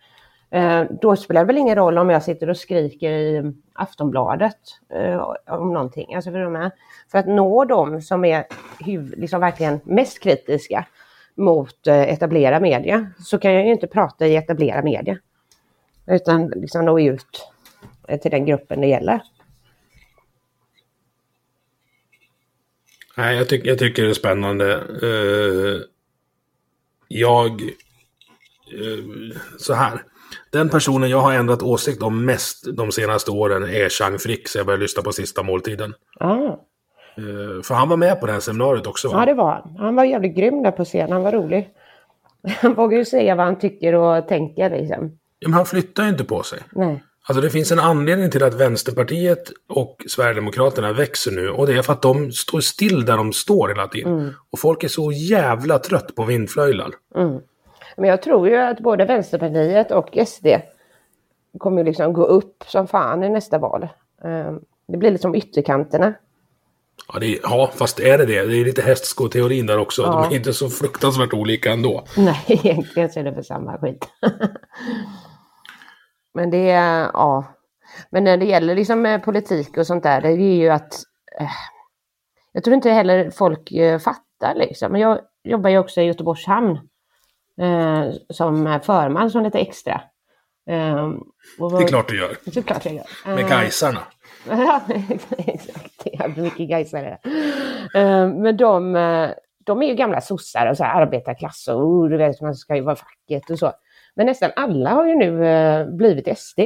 [0.50, 4.58] Eh, då spelar det väl ingen roll om jag sitter och skriker i Aftonbladet
[4.94, 6.16] eh, om någonting.
[6.16, 6.72] Alltså för, de här,
[7.12, 8.46] för att nå dem som är
[9.16, 10.86] liksom verkligen mest kritiska
[11.36, 15.18] mot eh, etablera media så kan jag ju inte prata i etablera media.
[16.08, 17.48] Utan liksom nå ut
[18.08, 19.22] eh, till den gruppen det gäller.
[23.18, 24.84] Nej, jag, tyck, jag tycker det är spännande.
[25.04, 25.82] Uh,
[27.08, 27.62] jag...
[28.74, 30.04] Uh, så här.
[30.50, 34.58] Den personen jag har ändrat åsikt om mest de senaste åren är Chang Frick, så
[34.58, 35.94] jag började lyssna på Sista Måltiden.
[36.20, 36.58] Ah.
[37.64, 39.08] För han var med på det här seminariet också.
[39.08, 39.20] Va?
[39.20, 39.76] Ja, det var han.
[39.80, 41.12] Han var jävligt grym där på scen.
[41.12, 41.70] Han var rolig.
[42.62, 45.18] Han vågar ju säga vad han tycker och tänker liksom.
[45.40, 46.60] Ja, men han flyttar ju inte på sig.
[46.72, 47.04] Nej.
[47.28, 51.50] Alltså det finns en anledning till att Vänsterpartiet och Sverigedemokraterna växer nu.
[51.50, 54.34] Och det är för att de står still där de står hela tiden.
[54.52, 56.92] Och folk är så jävla trött på vindflöjlar.
[57.98, 60.48] Men jag tror ju att både Vänsterpartiet och SD
[61.60, 63.84] kommer liksom gå upp som fan i nästa val.
[64.24, 64.54] Eh,
[64.88, 66.14] Det blir liksom ytterkanterna.
[67.14, 68.46] Ja, är, ja, fast är det det?
[68.46, 70.02] Det är lite hästskoteorin där också.
[70.02, 70.26] De Ja.
[70.32, 72.04] är inte så fruktansvärt olika ändå.
[72.18, 74.08] Nej, egentligen så är det för samma skit.
[76.34, 77.44] Men det är, ja.
[78.10, 80.94] Men när det gäller liksom eh, politik och sånt där, det är ju att
[81.40, 81.48] eh,
[82.52, 84.92] jag tror inte heller folk eh, fattar liksom.
[84.92, 86.80] Men jag jobbar ju också i Göteborgs hamn
[87.62, 90.02] eh, som förman som lite extra.
[90.70, 91.10] Eh,
[91.60, 92.38] och Det är klart du gör.
[92.46, 93.06] Det är klart jag gör.
[93.26, 94.00] Med Eh, Gaisarna.
[94.50, 94.82] Ja,
[95.38, 96.38] exakt.
[96.38, 97.18] Mycket Gaisare.
[97.96, 99.30] Eh, Men de, eh,
[99.66, 102.76] de är ju gamla sossar och så här arbetarklass och oh, du vet, man ska
[102.76, 103.72] ju vara facket och så.
[104.16, 106.60] Men nästan alla har ju nu eh, blivit SD.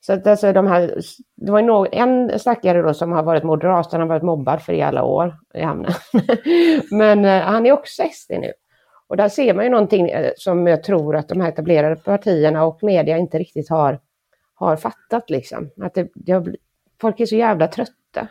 [0.00, 1.00] Så att alltså de här,
[1.36, 4.62] det var ju nå- en stackare då som har varit moderat, han har varit mobbad
[4.62, 5.92] för i alla år i hamnen.
[6.90, 8.52] Men eh, han är också SD nu.
[9.08, 12.64] Och där ser man ju någonting eh, som jag tror att de här etablerade partierna
[12.64, 14.00] och media inte riktigt har,
[14.54, 15.70] har fattat liksom.
[15.82, 16.56] Att det, det har,
[17.00, 18.28] folk är så jävla trötta.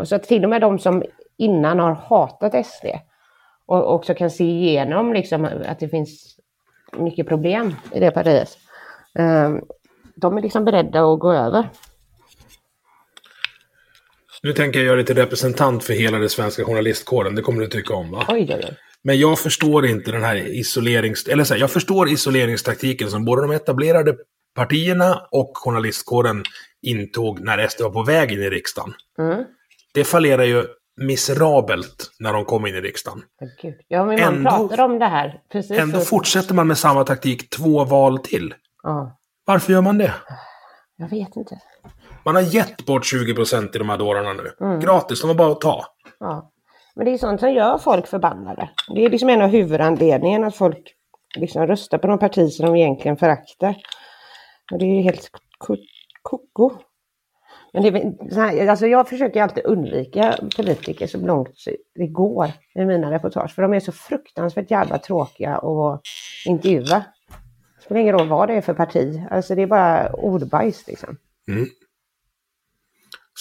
[0.00, 1.02] Och så att till och med de som
[1.36, 2.86] innan har hatat SD
[3.66, 6.36] och också kan se igenom liksom att det finns
[6.96, 8.58] mycket problem i det partiet.
[9.18, 9.54] Eh,
[10.14, 11.68] de är liksom beredda att gå över.
[14.42, 17.34] Nu tänker jag göra till representant för hela den svenska journalistkåren.
[17.34, 18.24] Det kommer du tycka om va?
[18.28, 18.76] Oj, oj, oj.
[19.04, 21.26] Men jag förstår inte den här isolerings...
[21.28, 24.16] Eller så här, jag förstår isoleringstaktiken som både de etablerade
[24.56, 26.42] partierna och journalistkåren
[26.82, 28.94] intog när SD var på väg in i riksdagen.
[29.18, 29.44] Mm.
[29.94, 30.64] Det fallerar ju
[31.00, 33.22] miserabelt när de kom in i riksdagen.
[33.88, 35.40] Ja, men man Ändå- pratar om det här.
[35.52, 38.54] Precis Ändå så- fortsätter man med samma taktik två val till.
[38.82, 40.14] Ja, Varför gör man det?
[40.96, 41.58] jag vet inte.
[42.24, 44.52] Man har gett bort 20% till de här dårarna nu.
[44.60, 44.80] Mm.
[44.80, 45.84] Gratis, de var bara att ta.
[46.20, 46.50] Ja.
[46.96, 48.70] Men det är sånt som gör folk förbannade.
[48.94, 50.94] Det är liksom en av huvudanledningarna att folk
[51.36, 53.74] liksom röstar på de partier som de egentligen föraktar.
[54.72, 55.30] Och det är ju helt
[56.22, 56.70] koko.
[57.72, 61.64] Men det är, så här, alltså jag försöker alltid undvika politiker så långt
[61.94, 63.54] det går i mina reportage.
[63.54, 66.00] För de är så fruktansvärt jävla tråkiga att
[66.46, 67.04] intervjua.
[67.76, 69.22] Det spelar ingen roll vad det är för parti.
[69.30, 71.16] Alltså det är bara ordbajs liksom.
[71.48, 71.66] Mm.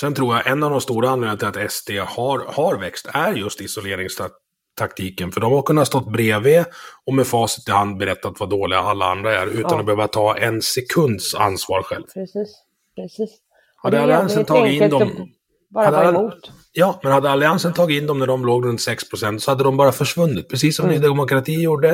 [0.03, 3.33] Sen tror jag en av de stora anledningarna till att SD har, har växt är
[3.33, 5.31] just isoleringstaktiken.
[5.31, 6.63] För de har kunnat stått bredvid
[7.05, 9.79] och med facit i hand berättat vad dåliga alla andra är utan Ja.
[9.79, 12.03] att behöva ta en sekunds ansvar själv.
[12.13, 12.49] Precis,
[12.95, 13.29] precis.
[13.75, 15.29] Hade Alliansen tagit in dem...
[15.69, 16.51] Bara vara emot.
[16.71, 19.77] Ja, men hade Alliansen tagit in dem när de låg runt 6% så hade de
[19.77, 20.49] bara försvunnit.
[20.49, 20.95] Precis som Mm.
[20.97, 21.91] Ny Demokrati gjorde.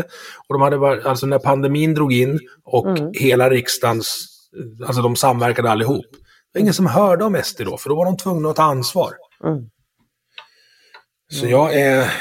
[0.48, 3.12] Och de hade bara, alltså när pandemin drog in och Mm.
[3.14, 4.28] hela riksdagens,
[4.88, 6.06] alltså de samverkade allihop.
[6.54, 8.64] Det var ingen som hörde om SD då, för då var de tvungna att ta
[8.64, 9.12] ansvar.
[9.44, 9.70] Mm.
[11.32, 12.12] Så jag är,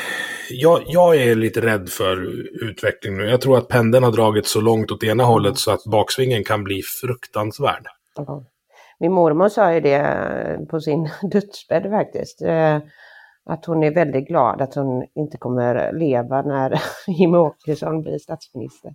[0.50, 2.16] jag, jag är lite rädd för
[2.64, 3.26] utvecklingen nu.
[3.30, 6.64] Jag tror att pendeln har dragit så långt åt ena hållet så att baksvingen kan
[6.64, 7.86] bli fruktansvärd.
[8.16, 8.44] Ja.
[9.00, 12.42] Min mormor sa ju det på sin dödsbädd faktiskt.
[12.42, 12.78] eh,
[13.50, 18.92] Att hon är väldigt glad att hon inte kommer leva när Jimmie Åkesson blir statsminister.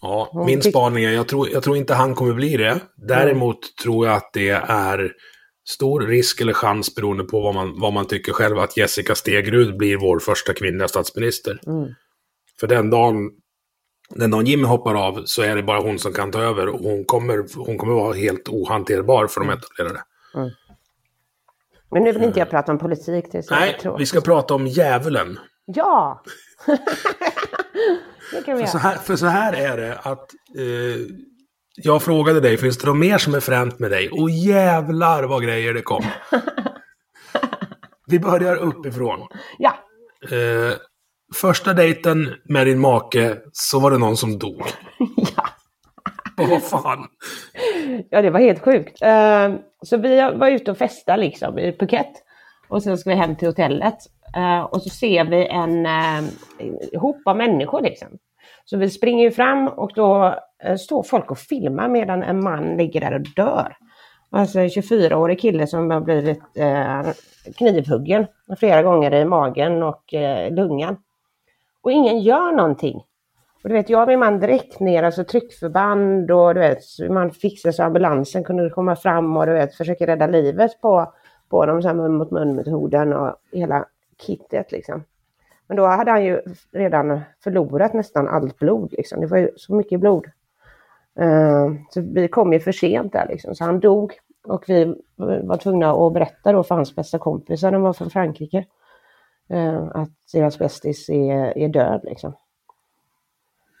[0.00, 2.80] Ja, min spaning är, jag tror, jag tror inte han kommer bli det.
[2.96, 5.12] Däremot tror jag att det är
[5.68, 9.76] stor risk eller chans beroende på vad man, vad man tycker själv att Jessica Stegrud
[9.76, 11.60] blir vår första kvinnliga statsminister.
[11.66, 11.94] Mm.
[12.60, 13.30] För den dagen,
[14.10, 16.80] den dagen Jimmy hoppar av så är det bara hon som kan ta över och
[16.80, 20.02] hon kommer, hon kommer vara helt ohanterbar för de etablerade.
[21.90, 23.24] Men nu vill inte jag prata om politik.
[23.32, 25.38] Det är så Nej, vi ska prata om djävulen.
[25.66, 26.22] Ja!
[28.32, 31.00] det kan vi För så, här, för så här är det att eh,
[31.76, 34.10] jag frågade dig, finns det något mer som är fränt med dig?
[34.10, 36.04] Och jävlar vad grejer det kom.
[38.06, 39.28] Vi börjar uppifrån.
[39.58, 39.74] Ja,
[40.30, 40.76] Eh,
[41.34, 44.62] första dejten med din make så var det någon som dog.
[45.36, 45.46] ja.
[46.36, 47.06] Vad fan?
[48.10, 49.02] Ja, det var helt sjukt.
[49.02, 52.10] Eh, Så vi var ute och festade liksom i Phuket.
[52.68, 53.96] Och sen ska vi hem till hotellet.
[54.36, 58.08] Eh, och så ser vi en eh, hop av människor liksom.
[58.64, 63.00] Så vi springer fram och då eh, står folk och filmar medan en man ligger
[63.00, 63.76] där och dör.
[64.30, 67.02] Alltså en 24-årig kille som har blivit eh,
[67.56, 68.26] knivhuggen
[68.58, 70.14] flera gånger i magen och
[70.50, 70.96] lungan.
[71.82, 73.02] Och ingen gör någonting.
[73.62, 76.78] Och du vet, jag och min man direkt ner, alltså tryckförband och du vet,
[77.10, 81.12] man fixar så ambulansen kunde komma fram och du vet, försöka rädda livet på,
[81.48, 83.86] på dem, så här mun mot mun metoden och hela
[84.20, 85.04] kittet liksom.
[85.66, 86.40] Men då hade han ju
[86.72, 89.20] redan förlorat nästan allt blod liksom.
[89.20, 90.26] Det var ju så mycket blod.
[91.20, 94.18] Uh, så vi kom ju för sent där liksom, så han dog.
[94.44, 98.66] Och vi var tvungna att berätta då för hans bästa kompisar, de var från Frankrike,
[99.52, 102.32] uh, att deras bästis är, är död liksom.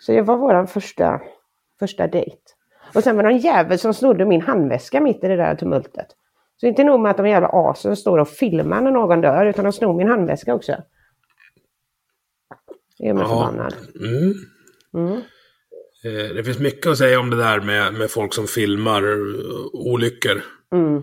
[0.00, 1.20] Så det var vår första,
[1.78, 2.40] första dejt.
[2.94, 6.16] Och sen var det en jävel som snodde min handväska mitt i det där tumultet.
[6.60, 9.64] Så inte nog med att de jävla asen står och filmar när någon dör, utan
[9.64, 10.72] de snor min handväska också.
[12.98, 13.74] Det gör mig förbannad.
[14.00, 14.34] Mm.
[14.94, 15.16] Mm.
[16.04, 19.66] Eh, Det finns mycket att säga om det där med, med folk som filmar eh,
[19.72, 20.42] olyckor.
[20.74, 20.96] Mm.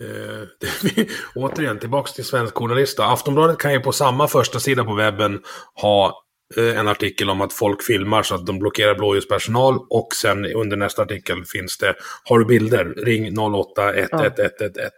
[0.00, 0.46] Eh,
[0.96, 2.96] det, återigen, tillbaks till svensk journalist.
[2.96, 3.02] då.
[3.02, 5.42] Aftonbladet kan ju på samma första sida på webben
[5.82, 6.22] ha
[6.56, 10.76] Eh, en artikel om att folk filmar så att de blockerar blåljuspersonal och sen under
[10.76, 11.94] nästa artikel finns det
[12.24, 12.84] Har du bilder?
[12.84, 14.90] Ring 08 11111.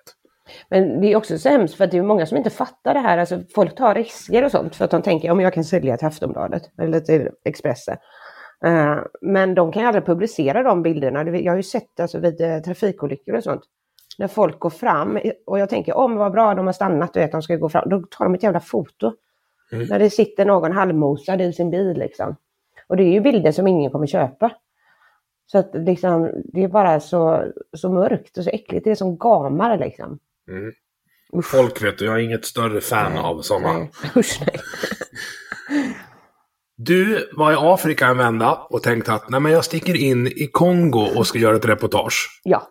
[0.68, 3.00] Men det är också så hemskt för att det är många som inte fattar det
[3.00, 3.18] här.
[3.18, 6.07] Alltså, folk tar risker och sånt för att de tänker om jag kan sälja till
[6.07, 7.96] Aftonbladet eller till Expressen.
[8.64, 11.38] Eh, men de kan ju aldrig publicera de bilderna.
[11.38, 13.62] Jag har ju sett alltså, vid eh, trafikolyckor och sånt.
[14.18, 17.32] När folk går fram och jag tänker om vad bra de har stannat, du vet,
[17.32, 17.88] de ska gå fram.
[17.88, 19.12] Då tar de ett jävla foto.
[19.73, 19.87] Mm.
[19.87, 22.37] När det sitter någon halvmosad i sin bil liksom.
[22.87, 24.53] Och det är ju bilder som ingen kommer köpa.
[25.47, 27.45] Så att liksom, det är bara så,
[27.77, 28.85] så mörkt och så äckligt.
[28.85, 30.18] Det är som gamar liksom.
[30.49, 30.73] Mm.
[31.45, 33.73] Folk vet du, jag är inget större fan av sådana.
[33.79, 34.61] Nej, usch nej.
[36.77, 40.49] Du var i Afrika en vända och tänkte att Nej, men jag sticker in i
[40.53, 42.41] Kongo och ska göra ett reportage.
[42.45, 42.62] Ja,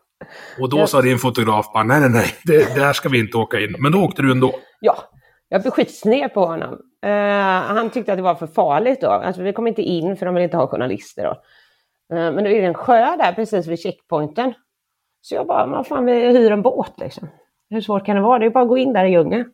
[0.60, 0.88] Och då Ja.
[0.88, 3.76] sa din fotograf bara nej, nej, nej, det, där ska vi inte åka in.
[3.80, 4.56] Men då åkte du ändå.
[4.80, 4.98] ja.
[5.54, 6.74] Jag blev skitsned på honom.
[7.06, 7.12] Uh,
[7.76, 9.08] han tyckte att det var för farligt då.
[9.08, 11.32] Alltså, vi kom inte in för de vill inte ha journalister då.
[12.16, 14.54] Uh, men då är det en sjö där precis vid checkpointen.
[15.22, 17.28] Så jag bara, vad fan, vi hyr en båt liksom.
[17.70, 18.40] Hur svårt kan det vara?
[18.40, 19.46] Det är bara att gå in där i djungeln.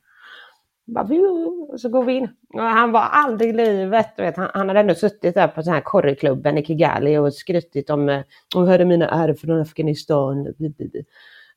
[1.69, 2.29] Och så går vi in.
[2.53, 4.13] Och han var aldrig i livet.
[4.17, 7.89] Vet, han, han hade ändå suttit där på den här korreklubben i Kigali och skrutit
[7.89, 8.21] om, eh,
[8.55, 10.53] om hörde mina är från Afghanistan.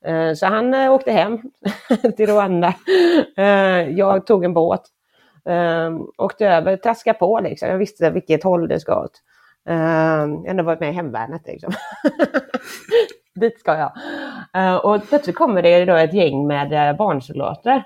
[0.04, 1.38] Eh, så han eh, åkte hem
[2.16, 2.74] till Rwanda.
[3.36, 4.82] Eh, jag tog en båt.
[6.18, 7.68] Åkte över, traskade på liksom.
[7.68, 9.22] Jag visste vilket håll det ska åt.
[9.64, 11.72] Jag har ändå varit med i hemvärnet liksom.
[13.34, 13.90] Dit ska
[14.52, 14.84] jag.
[14.84, 17.84] Och plötsligt kommer det då ett gäng med barnsoldater.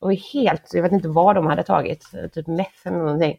[0.00, 3.38] Och helt, jag vet inte vad de hade tagit, typ meth eller någonting.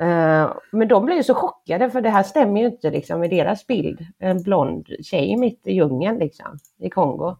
[0.00, 3.30] Eh, Men de blev ju så chockade för det här stämmer ju inte liksom med
[3.30, 4.00] deras bild.
[4.18, 7.36] En blond tjej mitt i djungeln liksom, i Kongo.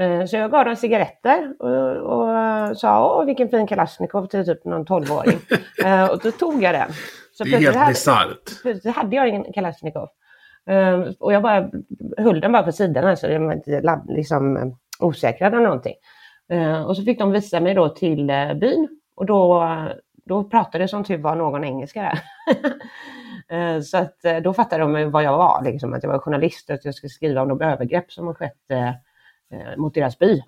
[0.00, 4.64] Eh, Så jag gav dem cigaretter och, och sa åh vilken fin kalasjnikov till typ
[4.64, 5.38] någon 12-åring.
[5.84, 6.88] Eh, Och då tog jag den.
[7.32, 8.62] Så Det är helt hade- bisarrt.
[8.62, 10.08] plötsligt hade jag ingen kalasjnikov.
[11.18, 11.70] Och jag bara
[12.18, 15.94] höll den bara på sidan så den var inte liksom, osäkrad eller någonting.
[16.86, 18.26] Och så fick de visa mig då till
[18.60, 19.64] byn och då,
[20.26, 22.20] då pratade som tur var någon engelska där.
[23.48, 26.70] Eh, så att eh, då fattade de vad jag var, liksom, att jag var journalist
[26.70, 30.18] och att jag skulle skriva om de övergrepp som har skett eh, eh, mot deras
[30.18, 30.42] by.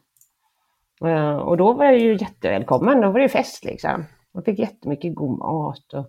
[1.05, 4.05] Eh, och då var jag ju jättevälkommen, då var det ju fest liksom.
[4.33, 6.07] Jag fick jättemycket god mat och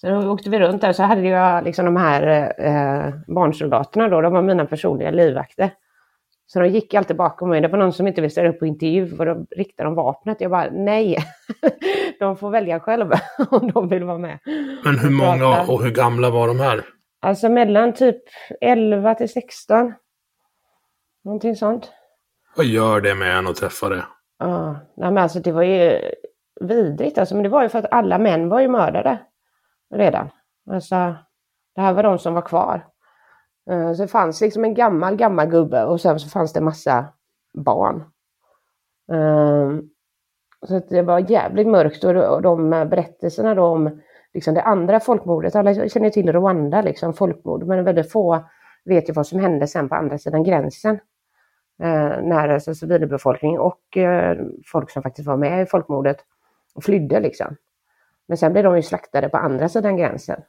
[0.00, 4.32] Sen åkte vi runt där så hade jag liksom de här eh, barnsoldaterna då, de
[4.32, 5.70] var mina personliga livvakter.
[6.46, 7.60] Så de gick alltid bakom mig.
[7.60, 10.40] Det var någon som inte ville ställa upp på intervju och då riktade de vapnet.
[10.40, 11.18] Jag bara nej,
[12.18, 13.20] de får välja själva
[13.50, 14.38] om de vill vara med.
[14.84, 16.84] Men hur många och hur gamla var de här?
[17.20, 18.22] Alltså mellan typ
[18.60, 19.94] 11 till 16.
[21.24, 21.92] Någonting sånt.
[22.56, 24.04] Vad gör det med en att träffa det?
[24.38, 26.00] Ja, nej, men alltså det var ju
[26.60, 29.18] vidrigt alltså, men det var ju för att alla män var ju mördade
[29.94, 30.30] redan.
[30.70, 31.16] Alltså,
[31.74, 32.86] det här var de som var kvar.
[33.70, 37.04] Eh, så det fanns liksom en gammal, gammal gubbe och sen så fanns det massa
[37.54, 38.04] barn.
[39.12, 39.72] Eh,
[40.66, 44.00] så att det var jävligt mörkt och de berättelserna då om
[44.34, 48.44] liksom det andra folkmordet, alla känner till Rwanda, liksom folkmord, men väldigt få
[48.84, 50.94] vet ju vad som hände sen på andra sidan gränsen
[51.82, 53.98] eh, när alltså, civilbefolkning och
[54.66, 56.16] folk som faktiskt var med i folkmordet
[56.74, 57.56] och flydde liksom.
[58.26, 60.42] Men sen blev de ju slaktade på andra sidan gränsen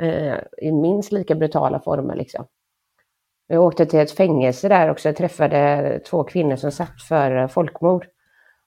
[0.00, 2.46] eh, i minst lika brutala former liksom.
[3.46, 7.48] Jag åkte till ett fängelse där också jag träffade två kvinnor som satt för eh,
[7.48, 8.06] folkmord.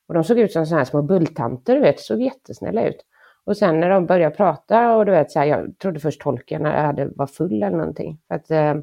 [0.07, 3.05] Och de såg ut som sådana här små bulltanter, du vet, såg jättesnälla ut.
[3.45, 6.65] Och sen när de började prata och du vet, så här, jag trodde först tolken
[6.65, 8.19] hade, var full eller någonting.
[8.27, 8.75] För att, eh,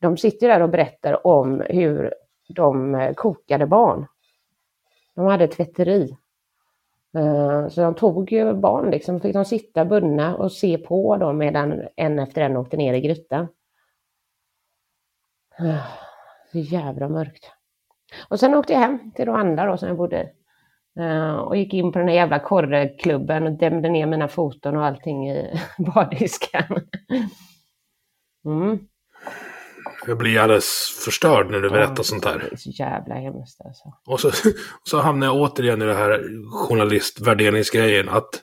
[0.00, 2.14] de sitter där och berättar om hur
[2.48, 4.06] de eh, kokade barn.
[5.14, 6.16] De hade ett tvätteri.
[7.16, 11.38] Eh, så de tog ju barn liksom, fick de sitta bundna och se på dem
[11.38, 13.48] medan en efter en åkte ner i grytan.
[15.58, 15.86] Eh,
[16.52, 17.50] så jävla mörkt.
[18.28, 20.26] Och sen åkte jag hem till Rwanda då som jag bodde i.
[21.00, 24.84] Eh, och gick in på den här jävla korreklubben och dämde ner mina foton och
[24.84, 26.64] allting i bardisken.
[28.44, 28.88] Mm.
[30.06, 32.38] Jag blir alldeles förstörd när du berättar sånt här.
[32.38, 33.84] Det är så jävla hemskt alltså.
[34.06, 34.30] Och så,
[34.84, 36.24] så hamnar jag återigen i det här
[36.68, 38.08] journalistvärderingsgrejen.
[38.08, 38.42] Att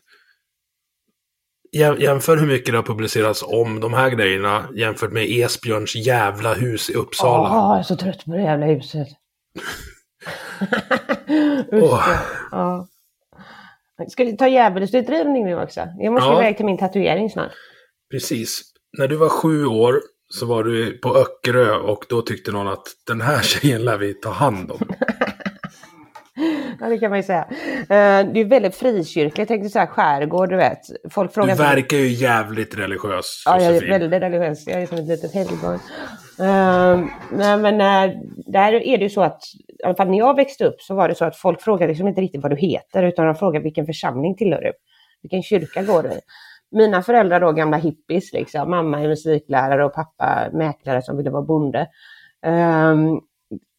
[1.78, 6.54] jäm- jämför hur mycket det har publicerats om de här grejerna jämfört med Esbjörns jävla
[6.54, 7.50] hus i Uppsala.
[7.50, 9.08] Ja, jag är så trött på det jävla huset.
[11.74, 12.10] Usch, Åh.
[12.52, 12.88] ja.
[14.10, 15.88] Ska vi ta djävulsutredning nu också?
[16.00, 16.40] Jag måste Ja.
[16.42, 17.52] iväg till min tatuering snart.
[18.12, 18.62] Precis.
[18.98, 20.02] När du var sju år
[20.32, 24.14] så var du på Öckerö och då tyckte någon att den här tjejen lär vi
[24.14, 24.80] ta hand om.
[26.80, 27.48] Ja, det kan man ju säga.
[27.82, 29.38] Eh, Det är väldigt frikyrkligt.
[29.38, 30.80] Jag tänkte så här skärgård, du vet.
[31.10, 31.56] Folk Du frågar...
[31.56, 34.68] verkar ju jävligt religiös, Ja, jag är väldigt religiös.
[34.68, 35.80] Jag är som ett litet helgon.
[36.40, 39.40] Uh, nej, men uh, där är det ju så att,
[39.80, 42.08] i alla fall när jag växte upp så var det så att folk frågade liksom
[42.08, 44.72] inte riktigt vad du heter utan de frågade vilken församling tillhör du?
[45.22, 46.20] Vilken kyrka går du i?
[46.72, 48.70] Mina föräldrar då, gamla hippies liksom.
[48.70, 51.88] Mamma är musiklärare och pappa mäklare som ville vara bonde.
[52.46, 53.22] Um,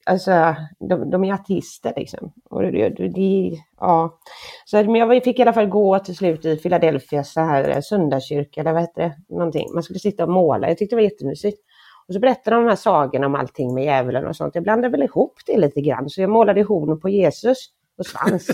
[0.06, 0.56] alltså,
[0.88, 2.32] de, de är ateister liksom.
[2.50, 4.18] Och det, det, det, ja.
[4.64, 7.80] så, men jag fick i alla fall gå till slut i Philadelphia så här eh,
[7.80, 9.34] söndagskyrka, eller vad heter det?
[9.34, 9.74] Någonting.
[9.74, 10.68] Man skulle sitta och måla.
[10.68, 11.62] Jag tyckte det var jättemysigt.
[12.08, 14.54] Och så berättade de de här sagorna om allting med djävulen och sånt.
[14.54, 16.10] Jag blandade väl ihop det lite grann.
[16.10, 17.58] Så jag målade horn på Jesus
[18.04, 18.50] svans.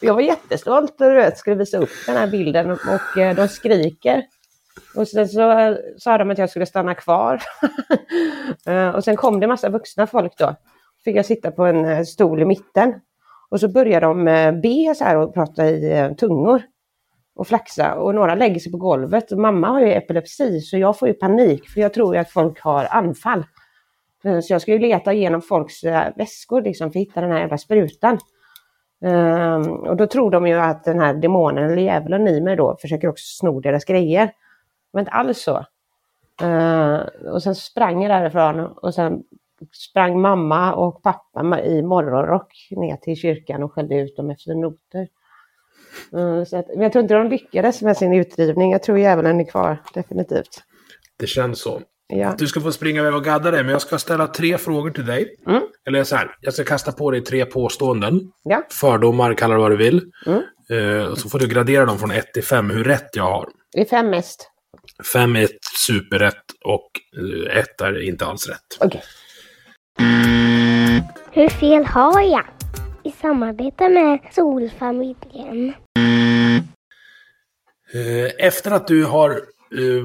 [0.00, 3.48] jag var jättestolt och du vet, skulle visa upp den här bilden och eh, de
[3.48, 4.22] skriker.
[4.96, 7.42] Och sen så sa de att jag skulle stanna kvar.
[8.66, 10.56] Eh, och sen kom det massa vuxna folk då.
[11.04, 12.94] Fick jag sitta på en eh, stol i mitten.
[13.50, 14.24] Och så började de
[14.62, 16.62] be så här och prata i tungor.
[17.34, 17.94] Och flaxa.
[17.94, 19.32] Och några lägger sig på golvet.
[19.32, 22.30] Och mamma har ju epilepsi så jag får ju panik för jag tror ju att
[22.30, 23.44] folk har anfall.
[24.42, 25.84] Så jag ska ju leta igenom folks
[26.16, 28.18] väskor liksom för att hitta den här jävla sprutan.
[29.04, 32.76] Ehm, och då tror de ju att den här demonen eller djävulen i mig då
[32.80, 34.30] försöker också sno deras grejer.
[34.92, 35.64] Men inte alls så.
[36.42, 37.00] Ehm,
[37.32, 39.22] och sen sprang jag därifrån och sen
[39.72, 45.08] sprang mamma och pappa i morgonrock ner till kyrkan och skällde ut dem efter noter.
[46.16, 48.72] Ehm, så att, men jag tror inte de lyckades med sin utdrivning.
[48.72, 50.62] Jag tror djävulen är kvar, definitivt.
[51.16, 51.80] Det känns så.
[52.06, 52.34] Ja.
[52.38, 55.06] Du ska få springa iväg och gadda dig, men jag ska ställa tre frågor till
[55.06, 55.36] dig.
[55.46, 55.62] Mm.
[55.86, 58.20] Eller så här, jag ska kasta på dig tre påståenden.
[58.44, 58.62] Ja.
[58.80, 60.02] Fördomar, kalla det vad du vill.
[60.26, 60.42] Mm.
[60.70, 63.48] Eh, så får du gradera dem från 1 till 5, hur rätt jag har.
[63.72, 64.50] Det är fem mest.
[65.12, 65.48] 5 är
[65.86, 66.90] superrätt och
[67.50, 68.78] 1 är inte alls rätt.
[68.80, 69.02] Okej.
[71.32, 72.44] Hur fel har jag?
[73.04, 75.74] I samarbete med Solfamiljen.
[77.94, 79.36] Eh, Efter att du har eh,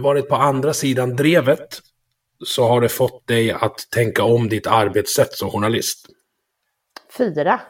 [0.01, 1.81] varit på andra sidan drevet
[2.45, 6.07] så har det fått dig att tänka om ditt arbetssätt som journalist.
[7.17, 7.61] Fyra.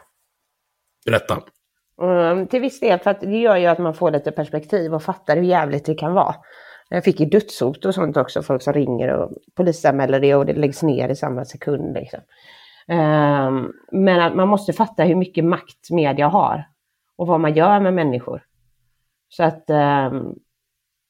[1.05, 1.41] Berätta.
[2.01, 5.03] Mm, till viss del, för att det gör ju att man får lite perspektiv och
[5.03, 6.35] fattar hur jävligt det kan vara.
[6.89, 10.53] Jag fick ju dödshot och sånt också, folk som ringer och polisanmäler det och det
[10.53, 11.93] läggs ner i samma sekund.
[11.93, 12.19] Liksom.
[12.87, 16.67] Ehm, men att man måste fatta hur mycket makt media har
[17.17, 18.43] och vad man gör med människor.
[19.29, 20.33] Så att ehm,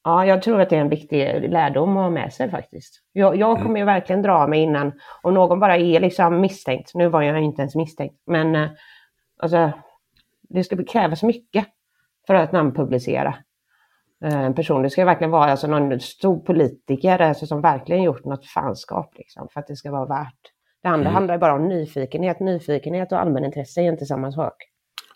[0.04, 3.02] ja, jag tror att det är en viktig lärdom att ha med sig faktiskt.
[3.12, 4.92] Jag, jag kommer ju verkligen dra mig innan,
[5.22, 8.68] om någon bara är liksom misstänkt, nu var jag inte ens misstänkt, men eh,
[9.38, 9.72] alltså
[10.48, 11.66] det ska krävas mycket
[12.26, 13.34] för att namnpublicera
[14.24, 14.82] eh, en person.
[14.82, 19.48] Det ska verkligen vara alltså, någon stor politiker alltså, som verkligen gjort något fanskap liksom,
[19.52, 20.52] för att det ska vara värt.
[20.82, 22.40] Det andra handlar ju bara om nyfikenhet.
[22.40, 24.54] Nyfikenhet och allmänintresse är inte samma sak.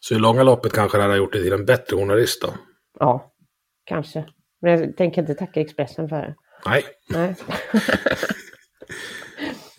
[0.01, 2.49] Så i långa loppet kanske det hade gjort dig till en bättre journalist då?
[3.01, 3.33] Ja,
[3.85, 4.25] kanske.
[4.65, 6.35] Men jag tänker inte tacka Expressen för det.
[6.67, 6.85] Nej.
[7.11, 7.35] Nej.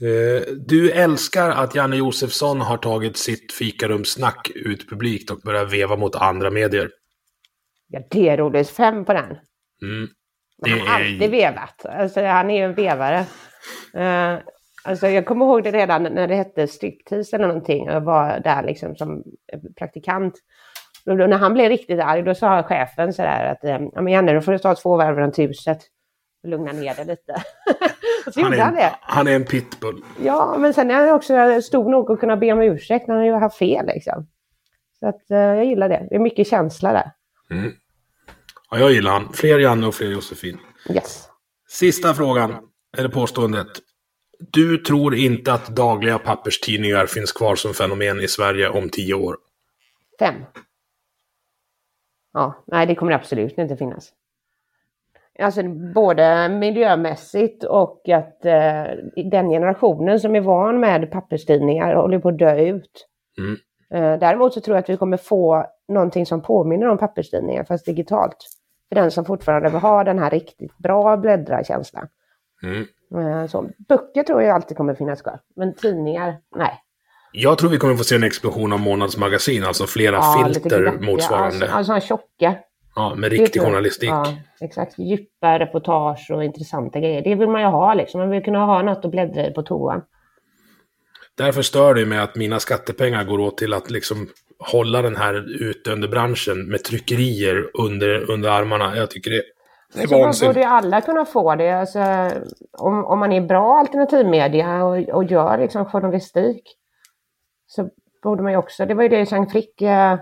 [0.02, 5.96] Eh, Du älskar att Janne Josefsson har tagit sitt fikarumssnack ut publikt och börjat veva
[5.96, 6.90] mot andra medier.
[7.88, 8.70] ja, det är roligt.
[8.70, 9.26] Fem på den.
[9.26, 9.38] Mm.
[10.62, 11.86] Men han Det har är- alltid vevat.
[11.86, 13.26] Alltså, han är ju en vevare.
[13.94, 14.38] Eh,
[14.84, 17.86] alltså, jag kommer ihåg det redan när det hette striptease eller någonting.
[17.86, 19.24] Jag var där liksom som
[19.78, 20.34] praktikant.
[21.06, 24.14] Och då, när han blev riktigt arg, då sa chefen sådär att eh, ja, men
[24.14, 25.80] Janne, då får du ta två varv runt huset.
[26.43, 27.43] Och lugna ner dig lite.
[28.34, 28.95] så Han är, han en, det.
[29.01, 30.01] han är en pitbull.
[30.24, 33.30] Ja, men sen är han också stor nog att kunna be om ursäkt när han
[33.30, 33.86] har haft fel.
[33.86, 34.28] Liksom.
[34.99, 36.08] Så att, eh, jag gillar det.
[36.10, 37.12] Det är mycket känsla där.
[38.72, 39.34] Ja, jag gillar han.
[39.34, 40.58] Fler Janne och fler Josefin.
[40.89, 41.30] Yes.
[41.70, 42.56] Sista frågan,
[42.97, 43.68] eller påståendet.
[44.39, 49.38] Du tror inte att dagliga papperstidningar finns kvar som fenomen i Sverige om tio år?
[50.20, 50.36] Fem.
[52.36, 54.14] Ja, nej det kommer absolut inte finnas.
[55.40, 55.64] Alltså
[55.94, 58.84] både miljömässigt och att eh,
[59.16, 63.08] den generationen som är van med papperstidningar håller på att dö ut.
[63.38, 63.56] Mm.
[63.90, 67.86] Eh, däremot så tror jag att vi kommer få någonting som påminner om papperstidningar fast
[67.86, 68.38] digitalt.
[68.90, 72.08] För den som fortfarande vill ha den här riktigt bra bläddrarkänslan.
[72.64, 72.86] Mm.
[73.28, 75.40] Eh, Så, böcker tror jag alltid kommer finnas kvar.
[75.56, 76.82] Men tidningar, nej.
[77.38, 81.72] Jag tror vi kommer få se en explosion av månadsmagasin, alltså flera Ja, filter motsvarande.
[81.72, 82.56] Alltså, alltså tjocka.
[82.96, 84.10] ja, med riktig journalistik.
[84.10, 85.00] Ja, exakt.
[85.00, 87.22] Djupa reportage och intressanta grejer.
[87.24, 88.20] Det vill man ju ha liksom.
[88.20, 90.02] Man vill kunna ha något att bläddra i på toan.
[91.38, 94.28] Därför stör det mig att mina skattepengar går åt till att liksom
[94.72, 98.98] hålla den här utdöende branschen med tryckerier under, under armarna.
[98.98, 99.42] Jag tycker det,
[99.94, 100.56] det är Så man vansinnigt.
[100.56, 101.72] borde ju alla kunna få det.
[101.80, 102.00] Alltså,
[102.78, 106.62] om, om man är bra alternativmedia och, och gör liksom journalistik
[107.76, 107.89] så
[108.23, 110.19] borde man ju också, det var ju det Chang Frick eh,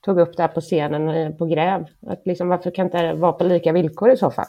[0.00, 1.84] tog upp där på scenen eh, på Gräv.
[2.06, 4.46] Att liksom, varför kan inte det vara på lika villkor i så fall?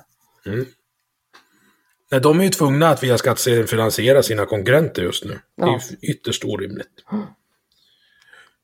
[2.11, 5.39] Nej, de är ju tvungna att via skattsedeln finansiera sina konkurrenter just nu.
[5.57, 5.79] Det är Ja.
[6.01, 7.03] ju ytterst orimligt.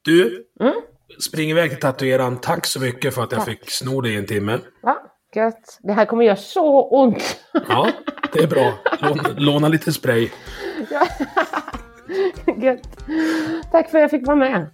[0.01, 0.73] Du, Mm.
[1.19, 2.37] spring iväg till tatueraren.
[2.37, 4.59] Tack så mycket för att jag fick sno dig i en timme.
[4.81, 4.97] Va?
[5.35, 5.79] Gött.
[5.81, 7.39] Det här kommer göra så ont.
[7.69, 7.91] Ja,
[8.33, 8.73] det är bra.
[9.01, 10.29] Låna, låna lite spray.
[12.58, 12.97] Gött.
[13.72, 14.68] Tack för att jag fick vara med.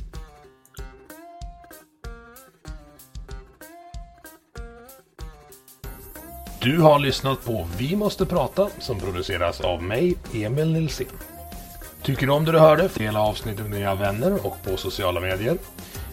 [6.61, 11.07] Du har lyssnat på Vi måste prata som produceras av mig, Emil Nilsson.
[12.01, 12.89] Tycker du om det du hörde?
[12.97, 15.57] Dela avsnittet med dina vänner och på sociala medier.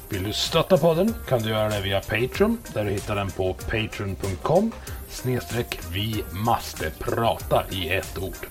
[0.08, 3.54] Vill du stötta podden kan du göra det via Patreon där du hittar den på
[3.54, 4.72] patreon.com
[5.08, 8.46] snedstreck vi måste prata i ett ord.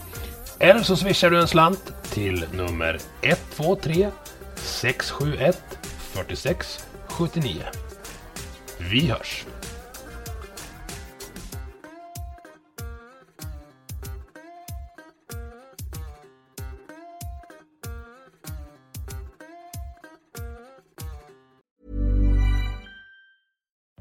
[0.59, 4.09] Eller så swishar du en slant till nummer 123
[4.55, 5.57] 671
[6.13, 7.63] 46 79.
[8.77, 9.45] Vi hörs!